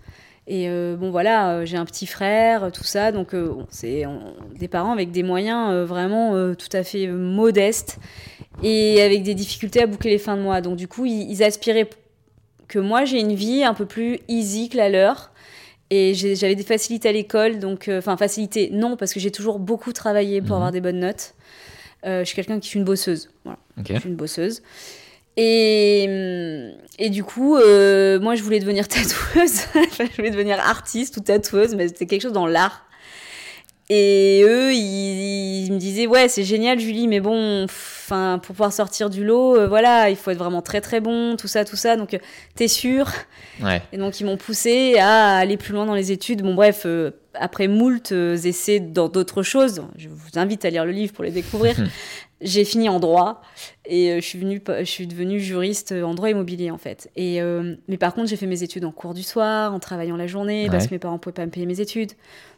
[0.46, 3.36] Et bon voilà, j'ai un petit frère, tout ça, donc
[3.68, 4.02] c'est
[4.58, 8.00] des parents avec des moyens vraiment tout à fait modestes
[8.60, 10.60] et avec des difficultés à boucler les fins de mois.
[10.60, 11.88] Donc du coup, ils, ils aspiraient
[12.66, 15.29] que moi j'ai une vie un peu plus easy que la leur.
[15.90, 19.58] Et j'avais des facilités à l'école, donc, euh, enfin, facilités, non, parce que j'ai toujours
[19.58, 20.56] beaucoup travaillé pour mhm.
[20.56, 21.34] avoir des bonnes notes.
[22.06, 23.30] Euh, je suis quelqu'un qui suis une bosseuse.
[23.44, 23.58] Voilà.
[23.76, 24.62] Je suis une bosseuse.
[25.36, 29.62] Et, et du coup, euh, moi, je voulais devenir tatoueuse.
[29.74, 32.84] je voulais devenir artiste ou tatoueuse, mais c'était quelque chose dans l'art.
[33.92, 39.10] Et eux, ils, me disaient ouais, c'est génial, Julie, mais bon, enfin, pour pouvoir sortir
[39.10, 41.96] du lot, euh, voilà, il faut être vraiment très très bon, tout ça, tout ça.
[41.96, 42.18] Donc, euh,
[42.54, 43.10] t'es sûr
[43.60, 43.82] ouais.
[43.92, 46.42] Et donc, ils m'ont poussé à aller plus loin dans les études.
[46.42, 50.92] Bon, bref, euh, après moult essais dans d'autres choses, je vous invite à lire le
[50.92, 51.74] livre pour les découvrir.
[52.40, 53.42] j'ai fini en droit
[53.84, 57.40] et je suis venue je suis devenue juriste en droit immobilier en fait et
[57.86, 60.68] mais par contre j'ai fait mes études en cours du soir en travaillant la journée
[60.70, 62.12] parce que mes parents pouvaient pas me payer mes études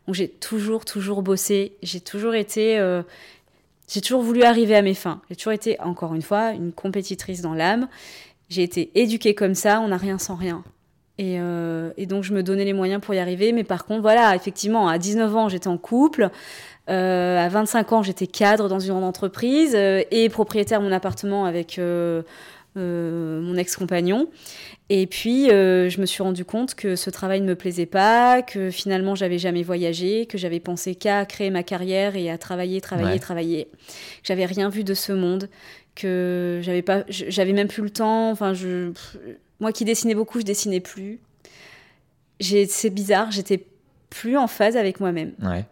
[0.06, 1.76] donc j'ai toujours, toujours bossé.
[1.82, 2.78] J'ai toujours été.
[2.78, 3.02] Euh,
[3.88, 5.20] j'ai toujours voulu arriver à mes fins.
[5.28, 7.88] J'ai toujours été, encore une fois, une compétitrice dans l'âme.
[8.48, 10.64] J'ai été éduquée comme ça, on n'a rien sans rien.
[11.18, 13.52] Et, euh, et, donc je me donnais les moyens pour y arriver.
[13.52, 16.30] Mais par contre, voilà, effectivement, à 19 ans, j'étais en couple.
[16.90, 21.44] Euh, à 25 ans, j'étais cadre dans une grande entreprise et propriétaire de mon appartement
[21.44, 21.78] avec
[22.76, 24.28] mon ex-compagnon.
[24.88, 28.70] Et puis, je me suis rendu compte que ce travail ne me plaisait pas, que
[28.70, 33.18] finalement, j'avais jamais voyagé, que j'avais pensé qu'à créer ma carrière et à travailler, travailler,
[33.20, 33.64] travailler.
[33.66, 33.78] Que
[34.24, 35.48] j'avais rien vu de ce monde,
[35.94, 38.30] que j'avais pas, j'avais même plus le temps.
[38.30, 38.92] Enfin, je,
[39.60, 41.20] moi qui dessinais beaucoup, je dessinais plus.
[42.40, 43.64] C'est bizarre, j'étais
[44.10, 45.32] plus en phase avec moi-même.
[45.42, 45.64] Ouais.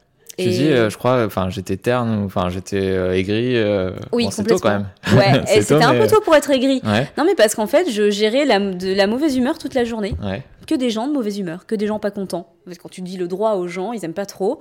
[0.43, 3.57] Tu dis, euh, je crois, enfin, j'étais terne, enfin, j'étais euh, aigri.
[3.57, 4.57] Euh, oui, complètement.
[4.57, 4.87] Tôt, quand même.
[5.17, 6.81] Ouais, c'était un peu tôt pour être aigri.
[7.17, 10.15] Non, mais parce qu'en fait, je gérais la, de la mauvaise humeur toute la journée.
[10.23, 10.43] Ouais.
[10.71, 12.55] Que des gens de mauvaise humeur, que des gens pas contents.
[12.65, 14.61] Parce que quand tu dis le droit aux gens, ils aiment pas trop.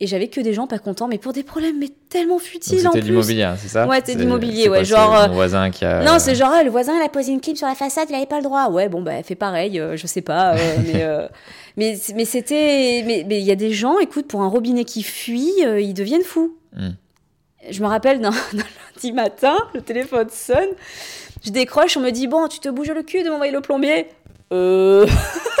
[0.00, 2.90] Et j'avais que des gens pas contents, mais pour des problèmes mais tellement futiles en
[2.90, 3.00] plus.
[3.00, 4.84] C'était l'immobilier, c'est ça Ouais, c'était l'immobilier, ouais.
[4.84, 5.28] genre.
[5.28, 6.04] Mon voisin qui a.
[6.04, 8.26] Non, c'est genre, le voisin, il a posé une clim sur la façade, il avait
[8.26, 8.68] pas le droit.
[8.68, 11.06] Ouais, bon, bah, fait pareil, je sais pas, mais.
[11.78, 13.02] Mais, mais c'était.
[13.06, 16.22] Mais il y a des gens, écoute, pour un robinet qui fuit, euh, ils deviennent
[16.22, 16.54] fous.
[16.76, 16.90] Hmm.
[17.70, 20.68] Je me rappelle d'un lundi matin, le téléphone sonne,
[21.44, 24.08] je décroche, on me dit Bon, tu te bouges le cul de m'envoyer le plombier
[24.52, 25.06] Euh.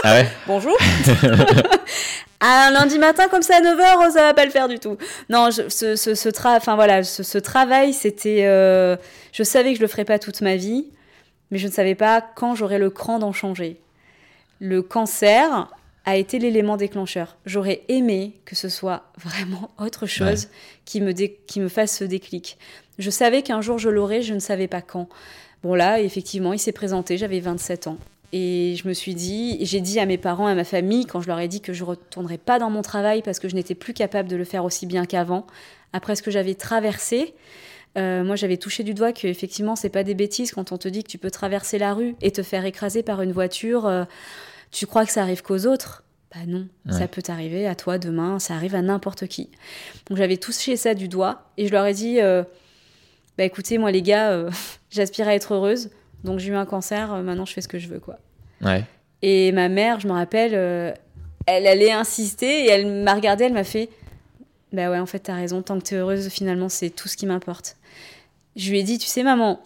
[0.02, 0.76] Ah ouais Bonjour
[2.40, 4.98] Un lundi matin comme ça à 9h, ça va pas le faire du tout.
[5.30, 8.44] Non, ce, ce, ce, voilà, ce, travail, c'était.
[8.44, 8.96] Euh,
[9.32, 10.86] je savais que je le ferais pas toute ma vie,
[11.50, 13.80] mais je ne savais pas quand j'aurais le cran d'en changer.
[14.60, 15.68] Le cancer,
[16.06, 17.36] a été l'élément déclencheur.
[17.44, 20.48] J'aurais aimé que ce soit vraiment autre chose
[20.84, 22.58] qui, me qui me fasse ce déclic.
[22.98, 25.08] Je savais qu'un jour je l'aurais, je ne savais pas quand.
[25.64, 27.98] Bon là, effectivement, il s'est présenté, j'avais 27 ans.
[28.32, 31.28] Et je me suis dit, j'ai dit à mes parents, à ma famille, quand je
[31.28, 33.74] leur ai dit que je ne retournerais pas dans mon travail parce que je n'étais
[33.74, 35.46] plus capable de le faire aussi bien qu'avant,
[35.92, 37.34] après ce que j'avais traversé,
[37.96, 40.88] euh, moi, j'avais touché du doigt que effectivement, c'est pas des bêtises quand on te
[40.88, 43.86] dit que tu peux traverser la rue et te faire écraser par une voiture.
[43.86, 44.04] Euh,
[44.70, 46.02] tu crois que ça arrive qu'aux autres?
[46.34, 49.48] Bah non, ça peut t'arriver à toi demain, ça arrive à n'importe qui.
[50.08, 52.42] Donc j'avais touché ça du doigt et je leur ai dit euh,
[53.38, 54.44] Bah écoutez, moi les gars,
[54.90, 55.88] j'aspire à être heureuse,
[56.24, 58.18] donc j'ai eu un cancer, euh, maintenant je fais ce que je veux quoi.
[58.62, 58.84] Ouais.
[59.22, 60.54] Et ma mère, je me rappelle,
[61.46, 63.88] elle allait insister et elle m'a regardé, elle m'a fait
[64.72, 67.26] Bah ouais, en fait, t'as raison, tant que t'es heureuse, finalement, c'est tout ce qui
[67.26, 67.76] m'importe.
[68.56, 69.60] Je lui ai dit Tu sais, maman,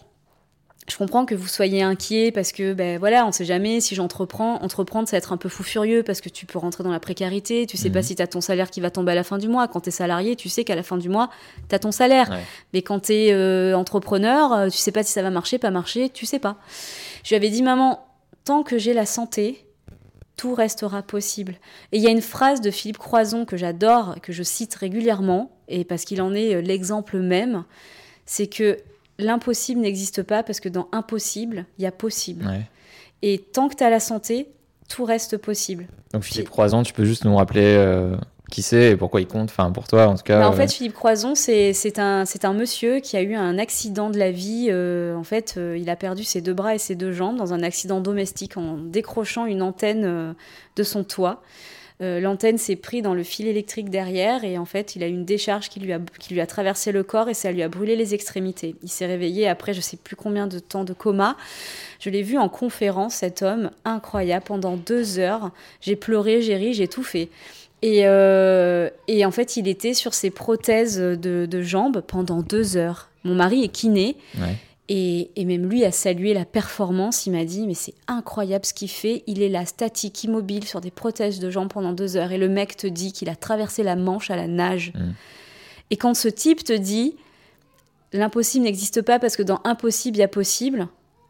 [0.89, 4.55] je comprends que vous soyez inquiet parce que, ben voilà, on sait jamais si j'entreprends.
[4.63, 7.67] Entreprendre, va être un peu fou furieux parce que tu peux rentrer dans la précarité.
[7.67, 8.05] Tu sais pas mhm.
[8.05, 9.67] si tu as ton salaire qui va tomber à la fin du mois.
[9.67, 11.29] Quand tu es salarié, tu sais qu'à la fin du mois,
[11.69, 12.35] tu as ton salaire.
[12.73, 15.71] Mais quand tu es euh, entrepreneur, euh, tu sais pas si ça va marcher, pas
[15.71, 16.57] marcher, tu sais pas.
[17.23, 18.03] Je lui avais dit, maman,
[18.43, 19.65] tant que j'ai la santé,
[20.35, 21.53] tout restera possible.
[21.91, 25.51] Et il y a une phrase de Philippe Croison que j'adore, que je cite régulièrement,
[25.67, 27.65] et parce qu'il en est euh, l'exemple même,
[28.25, 28.77] c'est que
[29.25, 32.45] l'impossible n'existe pas parce que dans impossible, il y a possible.
[33.21, 34.47] Et tant que tu as la santé,
[34.89, 35.87] tout reste possible.
[36.13, 38.15] Donc Philippe Croison, tu peux juste nous rappeler euh,
[38.51, 40.39] qui c'est et pourquoi il compte, enfin pour toi en tout cas.
[40.39, 44.09] Bah, en fait, euh, Philippe Croison, c'est un, un monsieur qui a eu un accident
[44.09, 44.67] de la vie.
[44.69, 47.63] Euh, en fait, il a perdu ses deux bras et ses deux jambes dans un
[47.63, 50.35] accident domestique en décrochant une antenne
[50.75, 51.41] de son toit.
[52.01, 55.11] Euh, l'antenne s'est prise dans le fil électrique derrière et en fait, il a eu
[55.11, 57.69] une décharge qui lui a, qui lui a traversé le corps et ça lui a
[57.69, 58.75] brûlé les extrémités.
[58.81, 61.37] Il s'est réveillé après je sais plus combien de temps de coma.
[61.99, 65.51] Je l'ai vu en conférence, cet homme, incroyable, pendant deux heures.
[65.81, 67.29] J'ai pleuré, j'ai ri, j'ai tout fait.
[67.83, 72.77] Et, euh, et, en fait, il était sur ses prothèses de, de, jambes pendant deux
[72.77, 73.09] heures.
[73.23, 74.17] Mon mari est kiné.
[74.37, 74.55] Ouais.
[74.93, 77.25] Et, même lui a salué la performance.
[77.25, 79.23] Il m'a dit Mais c'est incroyable ce qu'il fait.
[79.25, 82.33] Il est là, statique, immobile, sur des prothèses de jambes pendant deux heures.
[82.33, 84.91] Et le mec te dit qu'il a traversé la Manche à la nage.
[84.93, 85.11] Mm.
[85.91, 87.15] Et quand ce type te dit
[88.13, 90.89] L'impossible n'existe pas parce que dans impossible, il y a possible,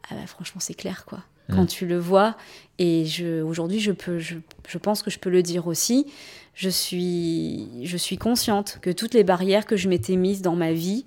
[0.10, 1.20] ah bah, franchement, c'est clair, quoi.
[1.48, 1.56] Mm.
[1.56, 2.36] Quand tu le vois,
[2.80, 3.06] et
[3.44, 4.38] aujourd'hui, je, peux, je,
[4.68, 6.08] je pense que je peux le dire aussi,
[6.56, 10.74] je suis, je suis consciente que toutes les barrières que je m'étais mises dans ma
[10.74, 11.06] vie,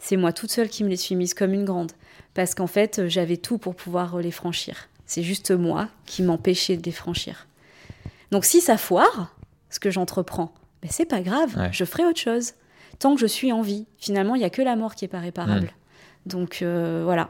[0.00, 1.92] c'est moi toute seule qui me les suis mises comme une grande.
[2.34, 4.88] Parce qu'en fait, j'avais tout pour pouvoir les franchir.
[5.06, 7.46] C'est juste moi qui m'empêchais de les franchir.
[8.30, 9.34] Donc si ça foire,
[9.68, 12.52] ce que j'entreprends, ben c'est pas grave, je ferai autre chose.
[12.98, 15.08] Tant que je suis en vie, finalement, il n'y a que la mort qui est
[15.08, 15.66] pas réparable.
[15.66, 16.28] Hmm.
[16.28, 17.28] Donc euh, voilà.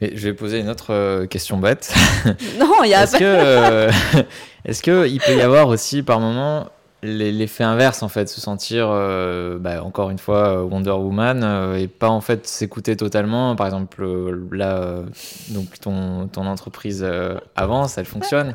[0.00, 1.94] Mais je vais poser une autre euh, question bête.
[2.58, 3.90] non, il y a Est-ce que, euh,
[4.64, 6.68] est-ce que il peut y avoir aussi par moment
[7.02, 11.88] l'effet inverse en fait se sentir euh, bah, encore une fois Wonder Woman euh, et
[11.88, 13.54] pas en fait s'écouter totalement.
[13.56, 15.02] Par exemple euh, là
[15.50, 17.06] donc ton, ton entreprise
[17.54, 18.54] avance elle fonctionne.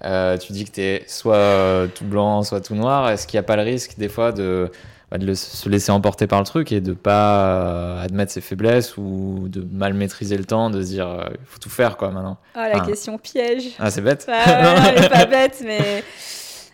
[0.00, 3.10] Tu dis que tu es soit tout blanc soit tout noir.
[3.10, 4.70] Est-ce qu'il n'y a pas le risque des fois de,
[5.10, 9.46] bah, de se laisser emporter par le truc et de pas admettre ses faiblesses ou
[9.48, 12.36] de mal maîtriser le temps de se dire il faut tout faire quoi maintenant?
[12.54, 13.70] Ah la question piège.
[13.78, 14.28] ah c'est bête.
[14.30, 16.04] Ah, pas bête mais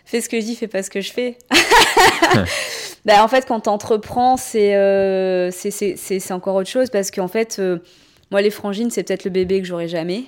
[0.05, 1.37] fais ce que je dis, fais pas ce que je fais.
[3.05, 7.57] bah, en fait, quand tu entreprends, euh, c'est c'est encore autre chose parce qu'en fait,
[7.59, 7.79] euh,
[8.31, 10.25] Moi, les frangines, c'est peut-être le bébé que j'aurai jamais.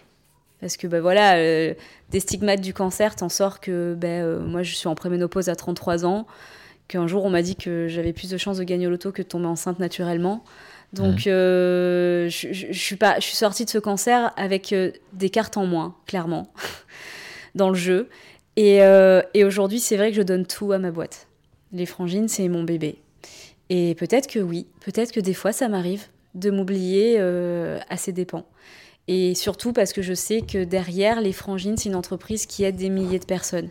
[0.59, 1.73] Parce que ben voilà, euh,
[2.09, 5.55] des stigmates du cancer, t'en sors que ben, euh, moi je suis en préménopause à
[5.55, 6.25] 33 ans,
[6.87, 9.21] qu'un jour on m'a dit que j'avais plus de chances de gagner au loto que
[9.21, 10.43] de tomber enceinte naturellement.
[10.93, 14.91] Donc euh, je, je, je suis pas, je suis sortie de ce cancer avec euh,
[15.13, 16.51] des cartes en moins, clairement,
[17.55, 18.09] dans le jeu.
[18.57, 21.27] Et, euh, et aujourd'hui, c'est vrai que je donne tout à ma boîte.
[21.71, 22.97] Les frangines, c'est mon bébé.
[23.69, 26.05] Et peut-être que oui, peut-être que des fois ça m'arrive
[26.35, 28.45] de m'oublier euh, à ses dépens.
[29.07, 32.75] Et surtout parce que je sais que derrière, les frangines, c'est une entreprise qui aide
[32.75, 33.69] des milliers de personnes.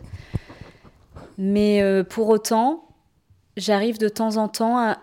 [1.37, 2.85] Mais euh, pour autant,
[3.55, 4.97] j'arrive de temps en temps à,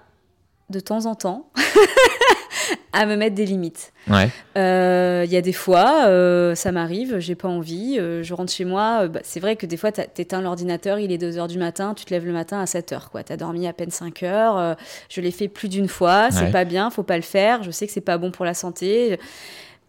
[0.70, 1.50] de temps en temps
[2.92, 3.92] à me mettre des limites.
[4.08, 4.30] Ouais.
[4.56, 8.52] Euh, Il y a des fois, euh, ça m'arrive, j'ai pas envie, euh, je rentre
[8.52, 9.08] chez moi.
[9.08, 12.10] bah, c'est vrai que des fois, t'éteins l'ordinateur, il est 2h du matin, tu te
[12.14, 13.08] lèves le matin à 7h.
[13.26, 14.76] Tu as dormi à peine 5 heures.
[15.08, 16.50] je l'ai fait plus d'une fois, c'est Ouais.
[16.52, 17.62] pas bien, faut pas le faire.
[17.62, 19.18] Je sais que c'est pas bon pour la santé.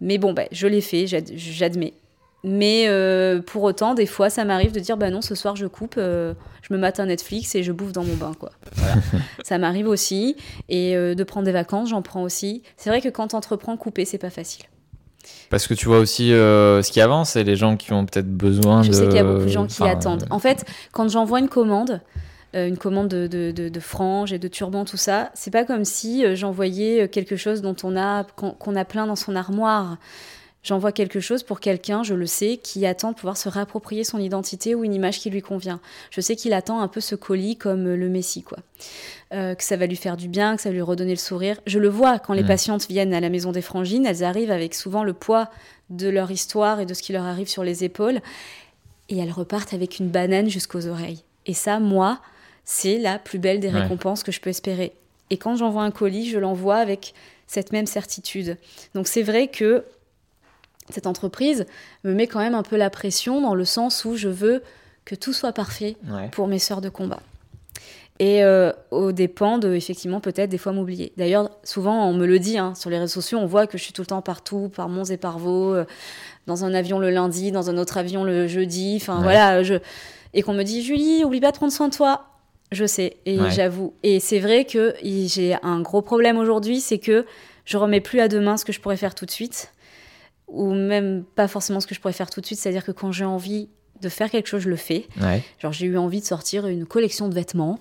[0.01, 1.93] Mais bon, bah, je l'ai fait, j'ad- j'admets.
[2.45, 5.65] Mais euh, pour autant, des fois, ça m'arrive de dire bah non, ce soir je
[5.65, 8.51] coupe, euh, je me mate un Netflix et je bouffe dans mon bain, quoi.
[8.75, 8.95] Voilà.
[9.43, 10.35] ça m'arrive aussi.
[10.69, 12.61] Et euh, de prendre des vacances, j'en prends aussi.
[12.77, 14.65] C'est vrai que quand t'entreprends, couper, c'est pas facile.
[15.49, 18.83] Parce que tu vois aussi ce qui avance et les gens qui ont peut-être besoin
[18.83, 18.93] Je de.
[18.93, 20.27] sais qu'il y a beaucoup de gens qui enfin, attendent.
[20.29, 21.99] En fait, quand j'envoie une commande,
[22.53, 25.83] une commande de, de, de, de franges et de turbans, tout ça, c'est pas comme
[25.83, 29.97] si j'envoyais quelque chose dont on a qu'on qu'on a plein dans son armoire.
[30.65, 34.17] J'envoie quelque chose pour quelqu'un, je le sais, qui attend de pouvoir se réapproprier son
[34.17, 35.79] identité ou une image qui lui convient.
[36.09, 38.57] Je sais qu'il attend un peu ce colis comme euh, le Messie, quoi.
[39.31, 41.59] Euh, que ça va lui faire du bien, que ça va lui redonner le sourire.
[41.67, 42.47] Je le vois quand les Mm.
[42.47, 45.51] patientes viennent à la maison des frangines, elles arrivent avec souvent le poids
[45.91, 48.19] de leur histoire et de ce qui leur arrive sur les épaules
[49.09, 51.23] et elles repartent avec une banane jusqu'aux oreilles.
[51.45, 52.19] Et ça, moi,
[52.63, 53.81] c'est la plus belle des Ouais.
[53.81, 54.93] récompenses que je peux espérer.
[55.29, 57.13] Et quand j'envoie un colis, je l'envoie avec
[57.45, 58.57] cette même certitude.
[58.95, 59.83] Donc c'est vrai que
[60.89, 61.65] cette entreprise
[62.03, 64.61] me met quand même un peu la pression dans le sens où je veux
[65.05, 66.29] que tout soit parfait Ouais.
[66.31, 67.19] pour mes sœurs de combat.
[68.19, 71.11] Et euh, au dépend de, effectivement, peut-être des fois m'oublier.
[71.17, 73.83] D'ailleurs, souvent, on me le dit, hein, sur les réseaux sociaux, on voit que je
[73.83, 75.85] suis tout le temps partout, par Mons et par Vaux, euh,
[76.47, 79.23] dans un avion le lundi, dans un autre avion le jeudi, enfin Ouais.
[79.23, 79.75] voilà, je...
[80.33, 82.27] et qu'on me dit, Julie, oublie pas de prendre soin de toi.
[82.71, 83.51] Je sais, et Ouais.
[83.51, 83.93] j'avoue.
[84.03, 87.25] Et c'est vrai que j'ai un gros problème aujourd'hui, c'est que
[87.65, 89.73] je remets plus à demain ce que je pourrais faire tout de suite,
[90.47, 93.11] ou même pas forcément ce que je pourrais faire tout de suite, c'est-à-dire que quand
[93.11, 93.69] j'ai envie
[94.01, 95.07] de faire quelque chose, je le fais.
[95.21, 95.43] Ouais.
[95.59, 97.79] Genre, j'ai eu envie de sortir une collection de vêtements.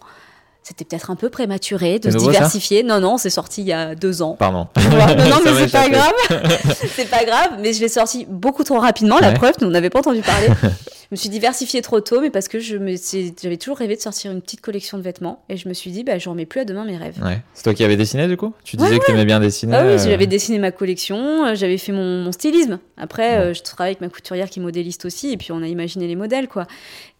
[0.66, 2.82] C'était peut-être un peu prématuré de se nouveau, diversifier.
[2.82, 4.34] Non, non, c'est sorti il y a deux ans.
[4.38, 4.66] Pardon.
[4.74, 6.12] Tu non, non, mais c'est pas grave.
[6.96, 9.18] c'est pas grave, mais je l'ai sorti beaucoup trop rapidement.
[9.18, 9.34] La Ouais.
[9.34, 10.46] preuve, nous n'avait pas entendu parler.
[10.62, 12.94] je me suis diversifiée trop tôt, mais parce que je me
[13.42, 15.44] j'avais toujours rêvé de sortir une petite collection de vêtements.
[15.50, 17.20] Et je me suis dit, bah, je remets plus à demain mes rêves.
[17.22, 17.42] Ouais.
[17.52, 18.54] C'est toi qui avais dessiné du coup?
[18.64, 19.76] Tu disais Ouais, que t'aimais bien dessiner.
[19.76, 22.78] Ah oui, euh, j'avais dessiné ma collection, euh, j'avais fait mon, mon stylisme.
[22.96, 25.66] Après, euh, je travaille avec ma couturière qui est modéliste aussi, et puis on a
[25.66, 26.66] imaginé les modèles, quoi.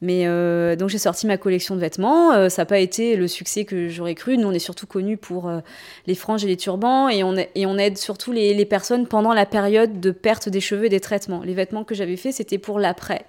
[0.04, 2.32] Mais euh, donc j'ai sorti ma collection de vêtements.
[2.32, 4.36] euh, ça n'a pas été le succès que j'aurais cru.
[4.36, 5.60] Nous, on est surtout connus pour euh,
[6.06, 9.06] les franges et les turbans, et on, a- et on aide surtout les, les personnes
[9.06, 11.40] pendant la période de perte des cheveux et des traitements.
[11.42, 13.24] Les vêtements que j'avais faits, c'était pour l'après.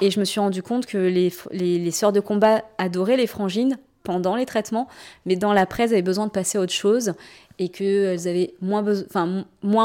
[0.00, 3.16] Et je me suis rendu compte que les, f- les, les sœurs de combat adoraient
[3.16, 4.86] les frangines pendant les traitements,
[5.26, 7.14] mais dans l'après, elles avaient besoin de passer à autre chose
[7.58, 8.84] et qu'elles avaient moins,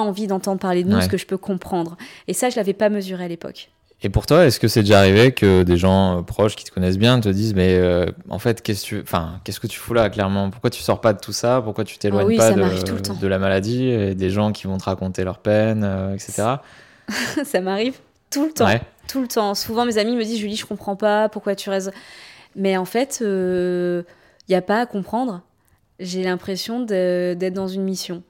[0.02, 1.02] envie d'entendre parler de nous, Ouais.
[1.04, 1.98] ce que je peux comprendre.
[2.28, 3.70] Et ça, je l'avais pas mesuré à l'époque.
[4.02, 6.72] Et pour toi, est-ce que c'est déjà arrivé que des gens euh, proches qui te
[6.72, 9.78] connaissent bien te disent mais euh, en fait qu'est-ce que tu enfin qu'est-ce que tu
[9.78, 10.50] fous là clairement?
[10.50, 11.62] Pourquoi tu sors pas de tout ça?
[11.62, 14.86] Pourquoi tu t'éloignes Ah oui, pas de, la maladie et des gens qui vont te
[14.86, 16.56] raconter leur peine, euh, etc.
[17.44, 17.98] ça m'arrive
[18.30, 18.68] tout le temps.
[18.68, 18.82] Ouais.
[19.10, 19.54] Tout le temps.
[19.54, 21.92] Souvent, mes amis me disent Julie, je comprends pas, pourquoi tu restes?
[22.56, 24.06] Mais en fait, il
[24.48, 25.42] n'y a pas à comprendre.
[26.00, 28.22] J'ai l'impression d'être dans une mission.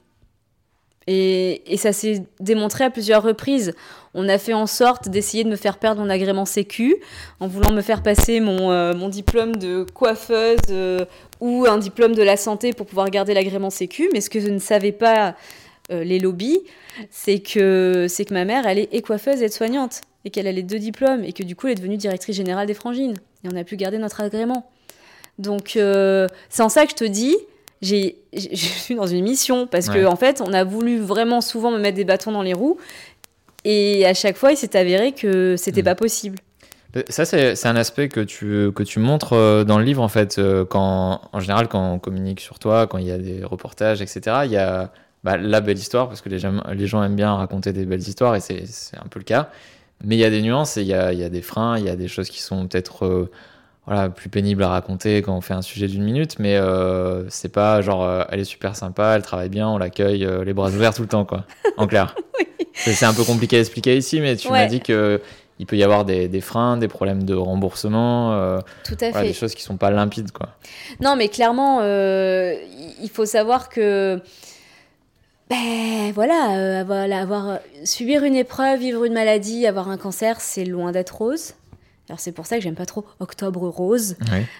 [1.06, 3.74] Et, et ça s'est démontré à plusieurs reprises.
[4.14, 6.96] On a fait en sorte d'essayer de me faire perdre mon agrément Sécu
[7.38, 11.04] en voulant me faire passer mon, euh, mon diplôme de coiffeuse euh,
[11.40, 14.08] ou un diplôme de la santé pour pouvoir garder l'agrément Sécu.
[14.12, 15.36] Mais ce que je ne savais pas,
[15.92, 16.58] euh, les lobbies,
[17.10, 20.64] c'est que, c'est que ma mère, elle est coiffeuse et soignante et qu'elle a les
[20.64, 23.14] deux diplômes et que du coup, elle est devenue directrice générale des frangines.
[23.44, 24.68] Et on a pu garder notre agrément.
[25.38, 27.36] Donc, c'est en ça que je te dis,
[27.80, 29.94] j'ai, j'ai- je suis dans une mission parce Ouais.
[30.02, 32.76] que en fait, on a voulu vraiment souvent me mettre des bâtons dans les roues
[33.64, 35.84] et à chaque fois, il s'est avéré que c'était Mm.
[35.84, 36.38] pas possible.
[36.96, 40.08] Euh, Ça, c'est un aspect que tu, que tu montres euh, dans le livre, en
[40.08, 40.38] fait.
[40.38, 44.02] euh, Quand, en général, quand on communique sur toi, quand il y a des reportages,
[44.02, 44.92] etc., il y a
[45.22, 48.00] bah, la belle histoire, parce que les gens, les gens aiment bien raconter des belles
[48.00, 48.64] histoires, et c'est
[48.96, 49.50] un peu le cas.
[50.02, 51.78] Mais il y a des nuances, et il y a, il y a des freins,
[51.78, 53.30] il y a des choses qui sont peut-être
[53.90, 57.48] voilà, plus pénible à raconter quand on fait un sujet d'une minute, mais euh, c'est
[57.48, 60.68] pas genre euh, elle est super sympa, elle travaille bien, on l'accueille euh, les bras
[60.68, 61.44] ouverts tout le temps, quoi.
[61.76, 62.14] En clair.
[62.72, 65.20] C'est un peu compliqué à expliquer ici, mais tu m'as dit que
[65.58, 69.22] il peut y avoir des, des, freins, des problèmes de remboursement, tout à fait.
[69.24, 70.50] des choses qui sont pas limpides, quoi.
[71.00, 74.22] Non, mais clairement, il faut savoir que
[75.50, 80.92] ben voilà, voilà, avoir subir une épreuve, vivre une maladie, avoir un cancer, c'est loin
[80.92, 81.54] d'être rose.
[82.10, 84.16] Alors c'est pour ça que j'aime pas trop Octobre Rose,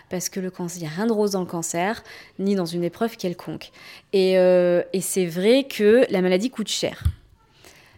[0.09, 2.05] parce que le cancer, il n'y a rien de rose dans le cancer,
[2.39, 3.73] ni dans une épreuve quelconque.
[4.13, 7.03] Et, euh, et c'est vrai que la maladie coûte cher.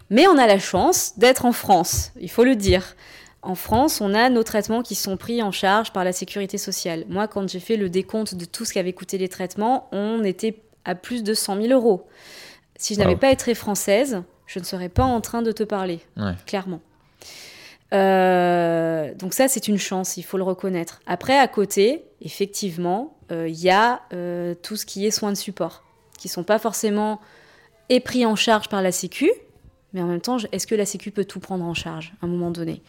[0.08, 2.96] Mais on a la chance d'être en France, il faut le dire.
[3.42, 7.04] En France, on a nos traitements qui sont pris en charge par la sécurité sociale.
[7.10, 10.62] Moi, quand j'ai fait le décompte de tout ce qu'avaient coûté les traitements, on était
[10.86, 12.06] à plus de 100 000 euros.
[12.76, 16.00] Si je n'avais pas été française, je ne serais pas en train de te parler,
[16.46, 16.80] clairement.
[17.92, 21.00] Euh, donc ça, c'est une chance, il faut le reconnaître.
[21.06, 25.36] Après, à côté, effectivement, euh, il y a euh, tout ce qui est soins de
[25.36, 25.84] support,
[26.18, 27.20] qui sont pas forcément
[28.06, 29.30] pris en charge par la Sécu,
[29.92, 32.28] mais en même temps, est-ce que la Sécu peut tout prendre en charge à un
[32.28, 32.80] moment donné?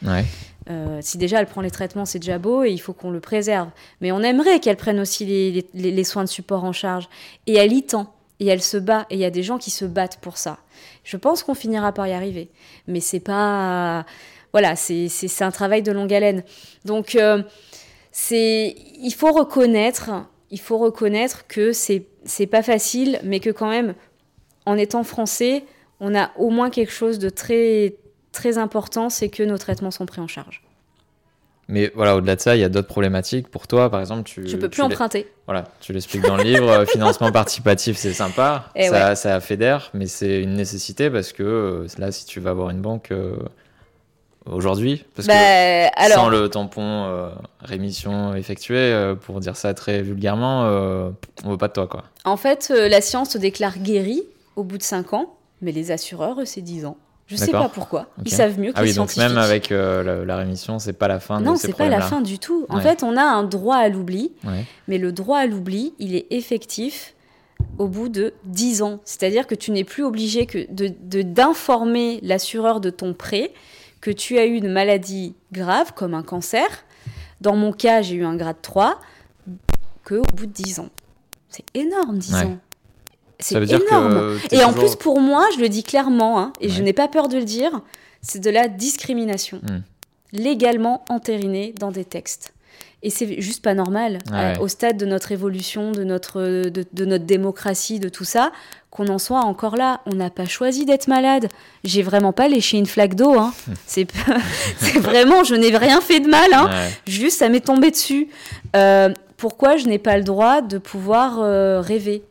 [1.02, 3.68] Si déjà elle prend les traitements, c'est déjà beau et il faut qu'on le préserve.
[4.00, 7.10] Mais on aimerait qu'elle prenne aussi les, les, soins de support en charge.
[7.48, 9.72] Et elle y tend, et elle se bat, et il y a des gens qui
[9.72, 10.60] se battent pour ça.
[11.04, 12.50] Je pense qu'on finira par y arriver.
[12.88, 14.06] Mais c'est pas
[14.54, 16.44] voilà, c'est un travail de longue haleine.
[16.86, 17.42] Donc, euh,
[18.12, 20.12] c'est il faut reconnaître,
[20.52, 23.96] il faut reconnaître que c'est pas facile, mais que quand même,
[24.66, 25.64] en étant français,
[26.00, 27.96] on a au moins quelque chose de très
[28.32, 30.64] très important, c'est que nos traitements sont pris en charge.
[31.70, 33.48] Mais voilà, au-delà de ça, il y a d'autres problématiques.
[33.48, 34.48] Pour toi, par exemple, tu.
[34.48, 35.32] Je peux plus emprunter.
[35.46, 36.70] Voilà, tu l'expliques dans le livre.
[36.70, 38.70] Euh, financement participatif, c'est sympa.
[38.76, 42.42] Et eh ça, ça fédère, mais c'est une nécessité parce que euh, là, si tu
[42.42, 43.14] vas avoir une banque,
[44.50, 47.30] aujourd'hui Parce que bah, sans le tampon euh,
[47.62, 51.10] rémission effectué, euh, pour dire ça très vulgairement, euh,
[51.44, 51.88] on veut pas de toi.
[51.88, 52.04] quoi.
[52.26, 54.24] En fait, la science te déclare guéri
[54.56, 56.98] au bout de 5 ans, mais les assureurs, c'est 10 ans.
[57.28, 58.08] Je sais pas pourquoi.
[58.26, 61.20] Ils savent mieux que ah les oui, donc même avec la, rémission, c'est pas la
[61.20, 62.66] fin non, c'est pas la fin du tout.
[62.70, 64.32] En fait, on a un droit à l'oubli,
[64.88, 67.16] mais le droit à l'oubli, il est effectif
[67.78, 69.00] au bout de 10 ans.
[69.06, 73.52] C'est-à-dire que tu n'es plus obligé que de d'informer l'assureur de ton prêt
[74.04, 76.68] que tu as eu une maladie grave, comme un cancer,
[77.40, 79.00] dans mon cas, j'ai eu un grade 3,
[80.04, 80.90] qu'au bout de 10 ans.
[81.48, 82.58] C'est énorme, 10 ans.
[83.40, 84.38] C'est énorme.
[84.52, 87.30] et en plus, pour moi, je le dis clairement, hein, et je n'ai pas peur
[87.30, 87.80] de le dire,
[88.22, 89.62] c'est de la discrimination.
[89.64, 89.84] Hmm.
[90.34, 92.53] Légalement entérinée dans des textes.
[93.06, 97.26] Et c'est juste pas normal, euh, au stade de notre évolution, de notre, de, notre
[97.26, 98.54] démocratie, de tout ça,
[98.92, 100.00] qu'on en soit encore là.
[100.06, 101.50] On n'a pas choisi d'être malade.
[101.84, 103.38] J'ai vraiment pas léché une flaque d'eau.
[103.38, 103.54] Hein.
[103.86, 104.08] c'est
[105.00, 106.54] vraiment, je n'ai rien fait de mal.
[106.54, 106.70] Hein.
[107.06, 108.30] Juste, ça m'est tombé dessus.
[108.78, 112.24] Euh, pourquoi je n'ai pas le droit de pouvoir euh, rêver?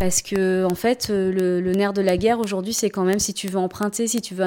[0.00, 3.48] Parce que en fait, le, nerf de la guerre aujourd'hui, c'est quand même si tu
[3.48, 4.46] veux emprunter, si tu veux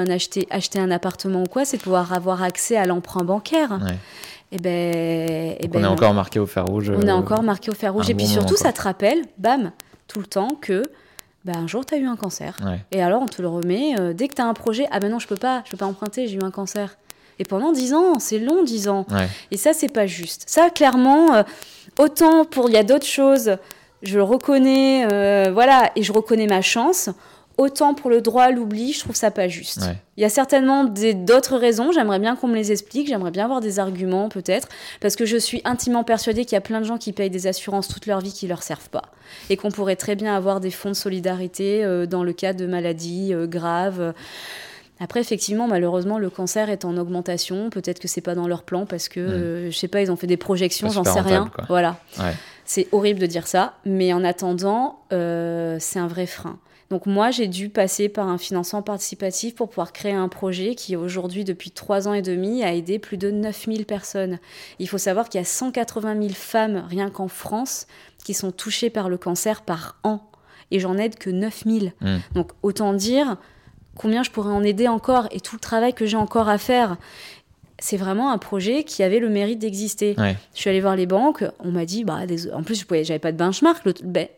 [0.50, 3.78] acheter un appartement ou quoi, c'est de pouvoir avoir accès à l'emprunt bancaire.
[4.54, 6.88] Et eh ben, eh ben, on est encore marqué au fer rouge.
[6.96, 8.08] On est euh, encore marqué au fer rouge.
[8.08, 9.72] Et puis surtout, ça te rappelle, bam,
[10.06, 10.84] tout le temps que
[11.44, 12.56] bah, un jour, tu as eu un cancer.
[12.92, 13.98] Et alors, on te le remet.
[13.98, 15.76] Euh, dès que tu as un projet, ah ben non, je peux pas, je peux
[15.76, 16.96] pas emprunter, j'ai eu un cancer.
[17.40, 19.06] Et pendant dix ans, c'est long, dix ans.
[19.50, 20.44] Et ça, c'est pas juste.
[20.46, 21.42] Ça, clairement, euh,
[21.98, 23.56] autant pour, il y a d'autres choses,
[24.04, 27.10] je le reconnais, voilà, et je reconnais ma chance.
[27.56, 29.80] Autant pour le droit à l'oubli, je trouve ça pas juste.
[30.16, 33.60] Il y a certainement d'autres raisons, j'aimerais bien qu'on me les explique, j'aimerais bien avoir
[33.60, 34.68] des arguments peut-être,
[35.00, 37.46] parce que je suis intimement persuadée qu'il y a plein de gens qui payent des
[37.46, 39.04] assurances toute leur vie qui leur servent pas.
[39.50, 42.66] Et qu'on pourrait très bien avoir des fonds de solidarité euh, dans le cas de
[42.66, 44.14] maladies euh, graves.
[44.98, 47.70] Après, effectivement, malheureusement, le cancer est en augmentation.
[47.70, 50.10] Peut-être que c'est pas dans leur plan parce que, je euh, je sais pas, ils
[50.10, 51.50] ont fait des projections, j'en sais rien.
[51.68, 51.98] Voilà.
[52.64, 56.58] C'est horrible de dire ça, mais en attendant, c'est un vrai frein.
[56.90, 60.96] Donc moi, j'ai dû passer par un financement participatif pour pouvoir créer un projet qui
[60.96, 64.38] aujourd'hui, depuis trois ans et demi, a aidé plus de 9000 personnes.
[64.78, 67.86] Il faut savoir qu'il y a 180 000 femmes, rien qu'en France,
[68.24, 70.30] qui sont touchées par le cancer par an.
[70.70, 71.92] Et j'en aide que 9000.
[72.00, 72.16] Mmh.
[72.34, 73.36] Donc autant dire
[73.96, 76.96] combien je pourrais en aider encore et tout le travail que j'ai encore à faire
[77.80, 80.14] c'est vraiment un projet qui avait le mérite d'exister.
[80.16, 82.18] Je suis allée voir les banques, on m'a dit, bah,
[82.54, 83.92] en plus, je n'avais pas de benchmark, le,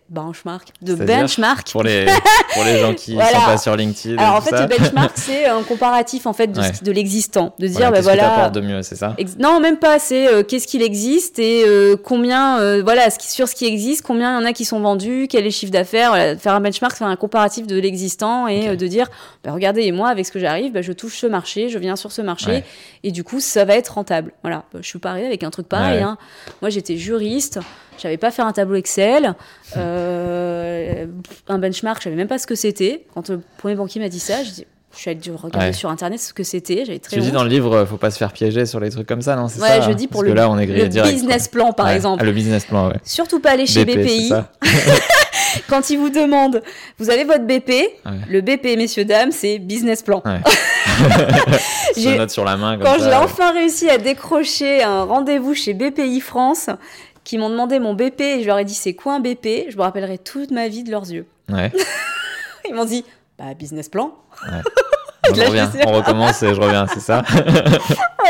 [0.08, 1.70] benchmark, de benchmark.
[1.70, 2.06] Pour les,
[2.54, 4.16] pour les gens qui ne sont pas sur LinkedIn.
[4.16, 7.92] Alors en fait, le benchmark, c'est un comparatif en fait de, de l'existant, de dire,
[7.92, 8.48] bah, voilà.
[8.48, 9.98] de mieux, c'est ça Non, même pas.
[9.98, 14.38] C'est euh, qu'est-ce qu'il existe et euh, combien, euh, voilà, sur ce qui existe, combien
[14.38, 16.38] il y en a qui sont vendus, quel est le chiffre d'affaires.
[16.38, 19.08] faire un benchmark, faire un comparatif de l'existant et de dire,
[19.44, 22.12] bah, regardez, moi, avec ce que j'arrive, bah, je touche ce marché, je viens sur
[22.12, 22.64] ce marché
[23.04, 24.32] et du coup, ça va être rentable.
[24.42, 25.98] Voilà, je suis pas arrivée avec un truc pareil.
[25.98, 26.02] Ouais.
[26.02, 26.16] hein.
[26.62, 27.58] Moi, j'étais juriste,
[27.98, 29.34] j'avais pas fait un tableau Excel,
[29.76, 31.06] euh,
[31.48, 33.04] un benchmark, je savais même pas ce que c'était.
[33.14, 35.72] Quand le premier banquier m'a dit ça, je, dis- je suis allée regarder Ouais.
[35.72, 36.84] sur internet ce que c'était.
[36.86, 39.06] J'avais très Tu dis dans le livre, faut pas se faire piéger sur les trucs
[39.06, 40.66] comme ça, non C'est Ouais, ça je dis pour Parce le, que là, on est
[40.66, 41.60] grillé le direct, business quoi.
[41.60, 41.96] plan, par Ouais.
[41.96, 42.22] exemple.
[42.22, 42.96] Ah, le business plan, ouais.
[43.04, 44.32] Surtout pas aller chez BP, BPI.
[45.68, 46.62] Quand ils vous demandent,
[46.98, 48.12] vous avez votre BP, Ouais.
[48.28, 50.22] le BP, messieurs, dames, c'est business plan.
[50.24, 50.40] Ouais.
[51.96, 55.74] J'ai- note sur la main comme Quand j'ai enfin réussi à décrocher un rendez-vous chez
[55.74, 56.68] BPI France,
[57.24, 59.76] qui m'ont demandé mon BP, et je leur ai dit c'est quoi un BP, je
[59.76, 61.26] me rappellerai toute ma vie de leurs yeux.
[61.52, 61.72] Ouais.
[62.68, 63.04] Ils m'ont dit
[63.38, 64.12] bah business plan.
[65.28, 67.22] On revient, recommence et je reviens, c'est ça?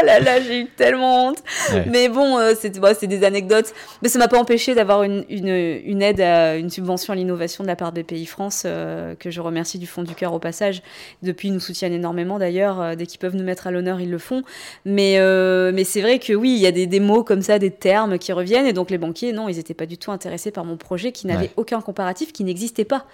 [0.05, 1.39] Là là, j'ai eu tellement honte.
[1.73, 1.85] Ouais.
[1.91, 3.73] Mais bon, euh, c'est bon, c'est des anecdotes.
[4.03, 7.63] Mais ça m'a pas empêché d'avoir une, une, une aide, à, une subvention à l'innovation
[7.65, 10.39] de la part de BPI France, euh, que je remercie du fond du cœur au
[10.39, 10.83] passage.
[11.23, 12.81] Depuis, ils nous soutiennent énormément d'ailleurs.
[12.81, 14.43] euh, dès qu'ils peuvent nous mettre à l'honneur, ils le font.
[14.85, 17.59] Mais, euh, mais c'est vrai que oui, il y a des, des mots comme ça,
[17.59, 18.67] des termes qui reviennent.
[18.67, 21.27] Et donc les banquiers, non, ils n'étaient pas du tout intéressés par mon projet qui
[21.27, 21.51] n'avait Ouais.
[21.57, 23.05] aucun comparatif, qui n'existait pas.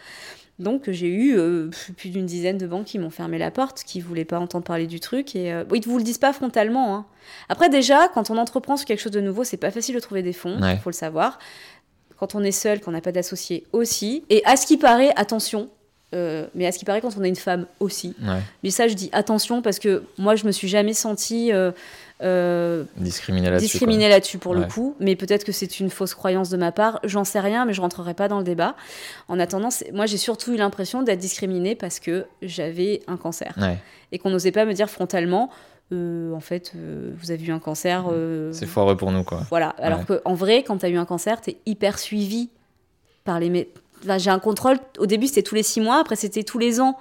[0.63, 4.01] Donc j'ai eu euh, plus d'une dizaine de banques qui m'ont fermé la porte, qui
[4.01, 5.35] voulaient pas entendre parler du truc.
[5.37, 6.95] Et euh, bon, ils ne vous le disent pas frontalement.
[6.97, 7.07] hein.
[7.49, 10.23] Après déjà, quand on entreprend sur quelque chose de nouveau, c'est pas facile de trouver
[10.23, 10.77] des fonds, il Ouais.
[10.79, 11.39] faut le savoir.
[12.19, 14.25] Quand on est seul, qu'on n'a pas d'associé aussi.
[14.31, 15.69] Et à ce qui paraît, attention.
[16.15, 18.15] euh, mais à ce qui paraît, quand on est une femme aussi.
[18.23, 18.41] Ouais.
[18.63, 21.51] Mais ça, je dis attention parce que moi, je me suis jamais sentie
[22.23, 23.87] euh, Discriminer là-dessus.
[24.09, 24.95] là-dessus pour le coup.
[25.01, 27.01] Mais peut-être que c'est une fausse croyance de ma part.
[27.05, 28.77] J'en sais rien, mais je rentrerai pas dans le débat.
[29.29, 33.55] En attendant, moi, j'ai surtout eu l'impression d'être discriminée parce que j'avais un cancer.
[33.61, 33.79] Ouais.
[34.13, 35.51] et qu'on n'osait pas me dire frontalement.
[35.93, 38.05] euh, en fait, euh, vous avez eu un cancer.
[38.11, 39.43] euh, C'est foireux pour nous, quoi.
[39.51, 39.71] voilà.
[39.79, 40.05] Alors Ouais.
[40.07, 42.49] que en vrai, quand tu as eu un cancer, tu es hyper suivi
[43.25, 43.71] par les.
[44.03, 44.79] Enfin, j'ai un contrôle.
[44.99, 45.99] Au début, c'était tous les six mois.
[46.01, 46.97] Après, c'était tous les ans.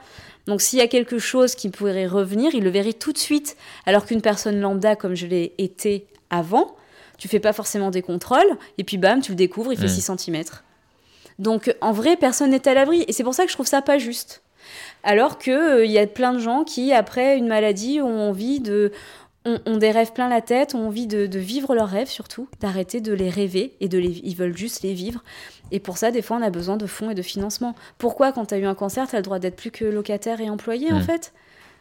[0.48, 3.56] Donc, s'il y a quelque chose qui pourrait revenir, il le verrait tout de suite.
[3.86, 6.76] Alors qu'une personne lambda, comme je l'ai été avant,
[7.18, 8.58] tu fais pas forcément des contrôles.
[8.78, 9.90] Et puis, bam, tu le découvres, il fait Mm.
[9.90, 10.44] 6 cm.
[11.40, 13.06] Donc, en vrai, personne n'est à l'abri.
[13.08, 14.42] Et c'est pour ça que je trouve ça pas juste.
[15.04, 18.92] Alors qu'il il y a plein de gens qui, après une maladie, ont envie de.
[19.46, 22.48] Ont, ont des rêves plein la tête, ont envie de, de vivre leurs rêves surtout,
[22.60, 25.24] d'arrêter de les rêver et de les, ils veulent juste les vivre.
[25.72, 27.76] Et pour ça, des fois, on a besoin de fonds et de financement.
[27.98, 30.42] Pourquoi, quand tu as eu un cancer, tu as le droit d'être plus que locataire
[30.42, 31.04] et employé, en Mm.
[31.04, 31.34] fait?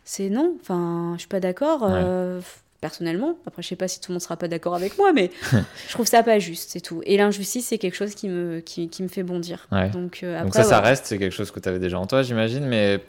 [0.05, 0.55] C'est non.
[0.61, 1.83] Enfin, je suis pas d'accord.
[1.83, 1.91] Ouais.
[1.93, 2.41] euh,
[2.81, 5.31] personnellement, après je sais pas si tout le monde sera pas d'accord avec moi, mais
[5.87, 7.03] je trouve ça pas juste, c'est tout.
[7.05, 9.69] Et l'injustice, c'est quelque chose qui me, qui, qui me fait bondir.
[9.71, 9.91] Ouais.
[9.91, 12.07] Donc, euh, après, Donc ça, ça reste, c'est quelque chose que tu avais déjà en
[12.07, 13.01] toi, j'imagine, mais...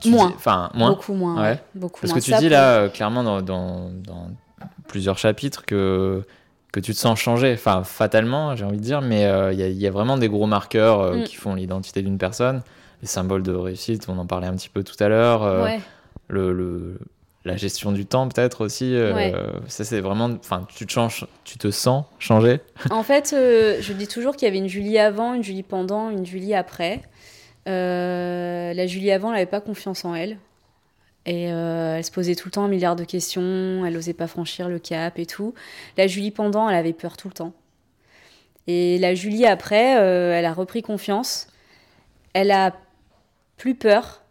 [0.00, 0.32] tu Moins.
[0.34, 0.90] Enfin, moins.
[0.90, 1.34] Beaucoup moins.
[1.36, 1.40] Ouais.
[1.50, 1.58] ouais.
[1.74, 2.20] Beaucoup Parce moins.
[2.20, 4.28] que tu Ça, dis pour- là, euh, clairement, dans, dans, dans
[4.88, 6.22] plusieurs chapitres, que,
[6.72, 9.62] que tu te sens changer, enfin, fatalement, j'ai envie de dire, mais euh, il y,
[9.62, 11.24] a- il y a vraiment des gros marqueurs euh, Mm.
[11.24, 12.62] qui font l'identité d'une personne.
[13.02, 15.42] Les symboles de réussite, on en parlait un petit peu tout à l'heure.
[15.42, 15.80] euh, Ouais.
[16.28, 16.98] le, le-
[17.44, 18.94] la gestion du temps, peut-être aussi.
[18.94, 19.34] euh, Ouais.
[19.66, 20.30] Ça, c'est vraiment.
[20.38, 22.60] Enfin, tu te changes, tu te sens changer.
[22.92, 26.08] En fait, euh, je dis toujours qu'il y avait une Julie avant, une Julie pendant,
[26.10, 27.02] une Julie après.
[27.68, 30.38] Euh, la Julie avant, elle n'avait pas confiance en elle.
[31.24, 34.26] Et euh, elle se posait tout le temps un milliard de questions, elle n'osait pas
[34.26, 35.54] franchir le cap et tout.
[35.96, 37.52] La Julie pendant, elle avait peur tout le temps.
[38.66, 41.46] Et la Julie après, euh, elle a repris confiance.
[42.32, 42.74] Elle a
[43.56, 44.22] plus peur,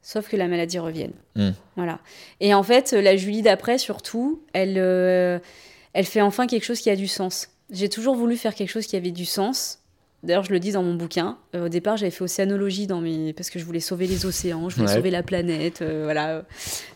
[0.00, 1.12] sauf que la maladie revienne.
[1.36, 1.50] Mm.
[1.76, 1.98] Voilà.
[2.40, 6.96] Et en fait, la Julie d'après, surtout, elle, elle fait enfin quelque chose qui a
[6.96, 7.50] du sens.
[7.70, 9.80] J'ai toujours voulu faire quelque chose qui avait du sens.
[10.24, 11.36] D'ailleurs, je le dis dans mon bouquin.
[11.54, 13.32] Euh, au départ, j'avais fait océanologie dans mes...
[13.34, 14.94] parce que je voulais sauver les océans, je voulais Ouais.
[14.96, 16.42] sauver la planète, euh, voilà.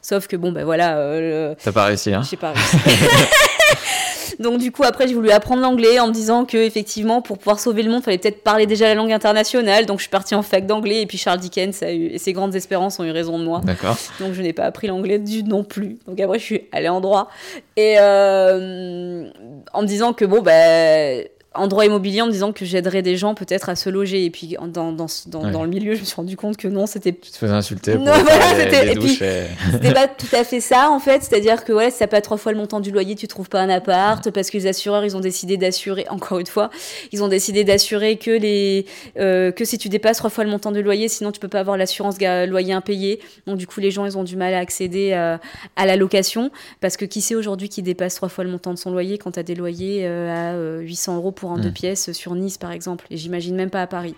[0.03, 2.77] Sauf que bon, ben voilà, euh, T'as pas réussi, hein j'ai pas réussi.
[4.41, 7.59] Donc du coup après j'ai voulu apprendre l'anglais en me disant que effectivement pour pouvoir
[7.59, 10.43] sauver le monde fallait peut-être parler déjà la langue internationale donc je suis partie en
[10.43, 13.39] fac d'anglais et puis Charles Dickens a eu, et ses grandes espérances ont eu raison
[13.39, 13.97] de moi D'accord.
[14.21, 15.99] donc je n'ai pas appris l'anglais du non plus.
[16.07, 17.29] Donc après je suis allée en droit
[17.77, 19.29] et euh,
[19.73, 21.25] en me disant que bon ben
[21.55, 24.25] en droit immobilier en me disant que j'aiderais des gens peut-être à se loger.
[24.25, 27.13] Et puis dans, dans, dans, le milieu je me suis rendu compte que non c'était
[27.13, 30.45] Tu te faisais insulter pour Non, voilà, c'était- et puis- et- c'était pas tout à
[30.45, 32.91] fait ça en fait, c'est-à-dire que ouais, si t'as pas trois fois le montant du
[32.91, 36.39] loyer, tu trouves pas un appart parce que les assureurs ils ont décidé d'assurer encore
[36.39, 36.71] une fois,
[37.13, 38.87] ils ont décidé d'assurer que les
[39.19, 41.61] euh, que si tu dépasses trois fois le montant du loyer, sinon tu peux pas
[41.61, 43.21] avoir l'assurance loyer impayé.
[43.47, 45.37] Donc du coup les gens ils ont du mal à accéder euh,
[45.77, 46.51] à la location.
[46.81, 49.33] Parce que qui sait aujourd'hui qui dépasse trois fois le montant de son loyer quand
[49.33, 51.63] t'as des loyers euh, à euh, 800 euros pour un Mm.
[51.63, 54.15] deux pièces sur Nice par exemple et j'imagine même pas à Paris.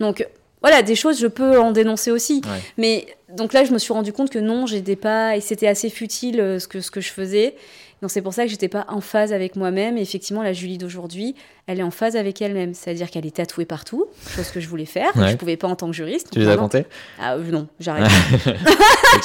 [0.00, 0.26] Donc
[0.62, 2.40] voilà, des choses, je peux en dénoncer aussi.
[2.44, 2.60] Ouais.
[2.78, 3.06] Mais
[3.36, 6.40] donc là, je me suis rendu compte que non, j'étais pas, et c'était assez futile
[6.40, 7.56] euh, ce que, ce que je faisais.
[8.02, 9.96] Donc c'est pour ça que j'étais pas en phase avec moi-même.
[9.96, 11.36] Et effectivement, la Julie d'aujourd'hui,
[11.68, 12.74] elle est en phase avec elle-même.
[12.74, 15.16] C'est-à-dire qu'elle est tatouée partout, chose que je voulais faire.
[15.16, 15.30] Ouais.
[15.30, 16.30] Je pouvais pas en tant que juriste.
[16.32, 16.84] Tu les as comptés
[17.20, 18.12] Ah euh, non, j'ai arrêté.
[18.46, 18.54] Ok.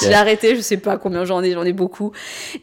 [0.00, 2.12] J'ai arrêté, je sais pas combien j'en ai, j'en ai beaucoup.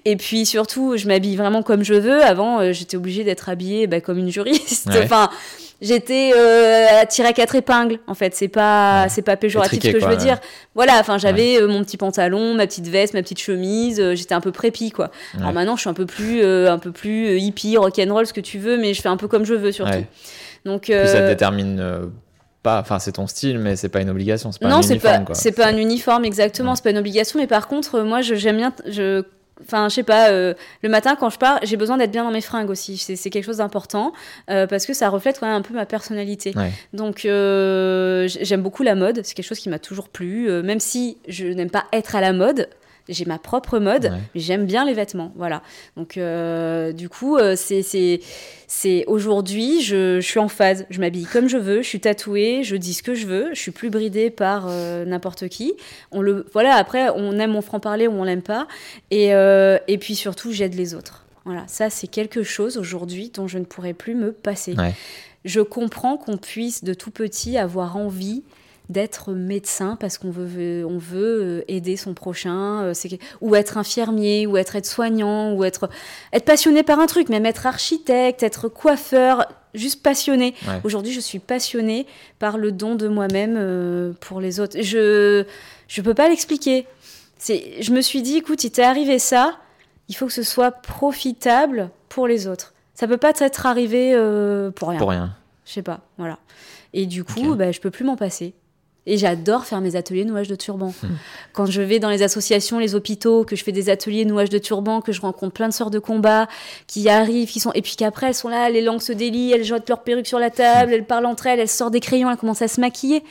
[0.06, 2.24] Et puis surtout, je m'habille vraiment comme je veux.
[2.24, 4.88] Avant, euh, j'étais obligée d'être habillée bah, comme une juriste.
[4.88, 5.04] Ouais.
[5.04, 5.30] Enfin,
[5.82, 8.00] j'étais euh, tirée à quatre épingles.
[8.08, 9.10] En fait, c'est pas, Ouais.
[9.10, 10.40] c'est pas péjoratif ce que je veux dire.
[10.74, 14.00] Voilà, enfin, j'avais euh, mon petit pantalon, ma petite veste, ma petite chemise.
[14.00, 15.12] euh, j'étais un peu prépi, quoi.
[15.38, 18.58] Alors maintenant, je suis un peu plus, un peu plus hippie, rock'n'roll, ce que tu
[18.60, 20.04] veux, mais je fais un peu comme je veux surtout.
[20.66, 22.10] Donc, Puis ça te détermine
[22.64, 24.98] pas, enfin c'est ton style, mais c'est pas une obligation, c'est pas non, un c'est
[24.98, 27.38] pas, c'est pas un uniforme exactement, c'est pas une obligation.
[27.40, 29.22] Mais par contre, moi, je- j'aime bien, je,
[29.62, 32.32] enfin, je sais pas, euh, le matin quand je pars, j'ai besoin d'être bien dans
[32.32, 32.98] mes fringues aussi.
[32.98, 34.14] C'est, quelque chose d'important
[34.50, 36.54] euh, parce que ça reflète quand même un peu ma personnalité.
[36.56, 36.72] Ouais.
[36.94, 39.22] Donc, euh, j'aime beaucoup la mode.
[39.24, 42.22] C'est quelque chose qui m'a toujours plu, euh, même si je n'aime pas être à
[42.22, 42.70] la mode.
[43.08, 44.20] J'ai ma propre mode, Ouais.
[44.34, 45.62] mais j'aime bien les vêtements, voilà.
[45.96, 48.20] Donc, euh, du coup, euh, c'est, c'est,
[48.68, 50.86] c'est aujourd'hui, je, je suis en phase.
[50.90, 53.60] Je m'habille comme je veux, je suis tatouée, je dis ce que je veux, je
[53.60, 55.74] suis plus bridée par euh, n'importe qui.
[56.12, 56.76] On le, voilà.
[56.76, 58.68] Après, on aime mon franc parler ou on l'aime pas,
[59.12, 61.26] et, et puis surtout, j'aide les autres.
[61.46, 64.74] Voilà, ça c'est quelque chose aujourd'hui dont je ne pourrais plus me passer.
[64.74, 64.94] Ouais.
[65.46, 68.42] Je comprends qu'on puisse de tout petit avoir envie
[68.90, 72.94] d'être médecin parce qu'on veut, on veut euh, aider son prochain, euh,
[73.42, 75.90] ou être infirmier, ou être aide-soignant, ou être,
[76.34, 80.54] être passionné par un truc, même être architecte, être coiffeur, juste passionné.
[80.68, 80.80] Ouais.
[80.84, 82.06] Aujourd'hui, je suis passionnée
[82.40, 84.82] par le don de moi-même euh, pour les autres.
[84.82, 85.46] Je
[85.88, 86.88] je peux pas l'expliquer.
[87.38, 89.58] C'est, je me suis dit, écoute, il t'est arrivé ça,
[90.08, 92.74] il faut que ce soit profitable pour les autres.
[92.94, 95.00] Ça peut pas t'être arrivé euh, pour rien.
[95.00, 95.36] Pour rien.
[95.66, 96.40] Je sais pas, voilà.
[96.94, 97.58] Et du coup, Ok.
[97.58, 98.54] bah, je peux plus m'en passer.
[99.08, 100.94] Et j'adore faire mes ateliers nouage de turban.
[101.04, 101.08] Hmm.
[101.54, 104.58] Quand je vais dans les associations, les hôpitaux, que je fais des ateliers nouage de
[104.58, 106.48] turban, que je rencontre plein de sœurs de combat
[106.88, 109.64] qui arrivent, qui sont et puis qu'après elles sont là, les langues se délient, elles
[109.64, 112.38] jettent leur perruque sur la table, elles parlent entre elles, elles sortent des crayons, elles
[112.38, 113.24] commencent à se maquiller.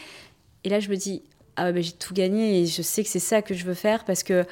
[0.62, 1.22] Et là, je me dis
[1.56, 3.74] ah ouais, bah, j'ai tout gagné et je sais que c'est ça que je veux
[3.74, 4.44] faire parce que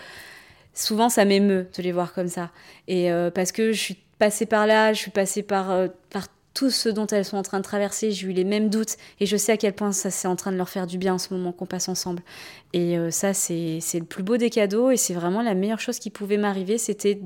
[0.75, 2.51] souvent ça m'émeut de les voir comme ça
[2.89, 6.27] et euh, parce que je suis passée par là, je suis passée par euh, par
[6.55, 9.27] tout ce dont elles sont en train de traverser, j'ai eu les mêmes doutes et
[9.27, 11.19] je sais à quel point ça c'est en train de leur faire du bien en
[11.19, 12.23] ce moment qu'on passe ensemble.
[12.75, 15.81] Et euh, ça c'est c'est le plus beau des cadeaux et c'est vraiment la meilleure
[15.81, 17.21] chose qui pouvait m'arriver, c'était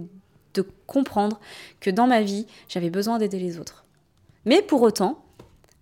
[0.54, 1.40] de comprendre
[1.80, 3.84] que dans ma vie, j'avais besoin d'aider les autres.
[4.44, 5.22] Mais pour autant,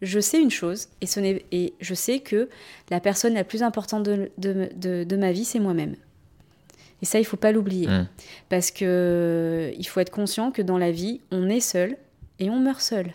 [0.02, 2.48] je sais une chose, et, ce et je sais que
[2.90, 5.94] la personne la plus importante de, de- de- de ma vie, c'est moi-même.
[7.02, 7.86] Et ça, il faut pas l'oublier.
[7.86, 8.08] Mm.
[8.48, 11.96] Parce que euh, il faut être conscient que dans la vie, on est seul
[12.38, 13.12] et on meurt seul.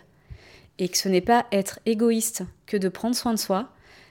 [0.80, 3.68] Et que ce n'est pas être égoïste que de prendre soin de soi,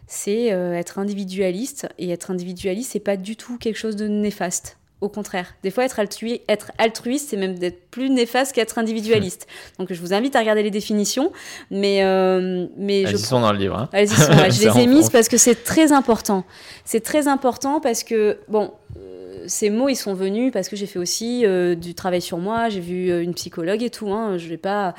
[0.07, 1.89] c'est euh, être individualiste.
[1.97, 4.78] Et être individualiste, c'est pas du tout quelque chose de néfaste.
[5.01, 9.47] Au contraire, des fois, être, altruiste, être altruiste, c'est même d'être plus néfaste qu'être individualiste.
[9.80, 11.32] Donc, je vous invite à regarder les définitions,
[11.72, 13.78] mais, euh, mais Elles je y sont dans le livre.
[13.78, 13.89] hein.
[13.93, 16.43] elles y sont, ouais, je les ai mises parce que c'est très important.
[16.84, 20.86] C'est très important parce que, bon, euh, ces mots, ils sont venus parce que j'ai
[20.86, 24.49] fait aussi euh, du travail sur moi, j'ai vu une psychologue et tout, hein, je
[24.49, 24.95] vais pas...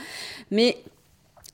[0.50, 0.78] Mais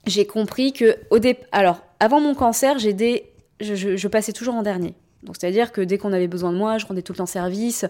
[0.07, 1.37] j'ai compris que, au dé...
[1.53, 3.31] alors, avant mon cancer, j'ai des...
[3.61, 4.95] je, passais toujours en dernier.
[5.23, 7.85] Donc, c'est-à-dire que dès qu'on avait besoin de moi, je rendais tout le temps service.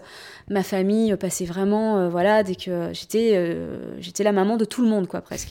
[0.49, 4.65] Ma famille euh, passait vraiment, euh, voilà, dès que j'étais, euh, j'étais la maman de
[4.65, 5.49] tout le monde, quoi, presque.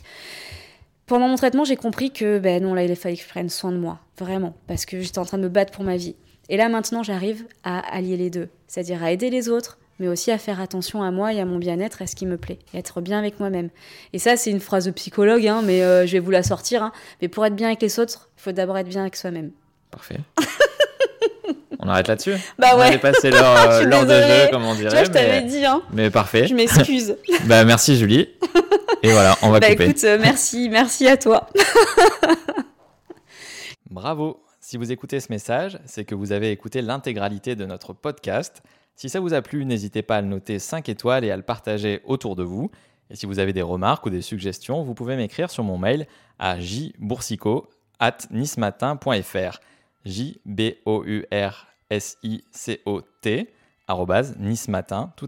[1.07, 3.71] Pendant mon traitement, j'ai compris que ben non, là, il fallait que je prenne soin
[3.71, 6.17] de moi, vraiment, parce que j'étais en train de me battre pour ma vie.
[6.49, 10.31] Et là, maintenant, j'arrive à allier les deux, c'est-à-dire à aider les autres, mais aussi
[10.31, 12.79] à faire attention à moi et à mon bien-être, à ce qui me plaît, et
[12.79, 13.71] être bien avec moi-même.
[14.13, 16.83] Et ça, c'est une phrase de psychologue, hein, mais euh, je vais vous la sortir.
[16.83, 16.93] hein.
[17.23, 19.51] Mais pour être bien avec les autres, il faut d'abord être bien avec soi-même.
[19.91, 20.19] Parfait.
[21.81, 22.35] on arrête là-dessus?
[22.59, 24.91] Bah On a ouais, dépassé l'heure euh, l'heure de jeu, comme on tu dirait.
[24.91, 25.49] vois, je t'avais mais...
[25.49, 25.83] dit, hein.
[25.93, 26.47] mais parfait.
[26.47, 27.17] Je m'excuse.
[27.47, 28.29] Bah, merci Julie.
[29.03, 29.85] Et voilà, on va bah couper.
[29.85, 31.49] écoute, euh, merci, merci à toi.
[33.91, 38.63] Bravo Si vous écoutez ce message, c'est que vous avez écouté l'intégralité de notre podcast.
[38.97, 41.43] Si ça vous a plu, n'hésitez pas à le noter 5 étoiles et à le
[41.43, 42.71] partager autour de vous.
[43.11, 46.07] Et si vous avez des remarques ou des suggestions, vous pouvez m'écrire sur mon mail
[46.39, 47.69] à jboursico
[47.99, 49.61] at nismatin.fr
[50.05, 53.53] j b o u r s i c o t
[55.17, 55.27] tout.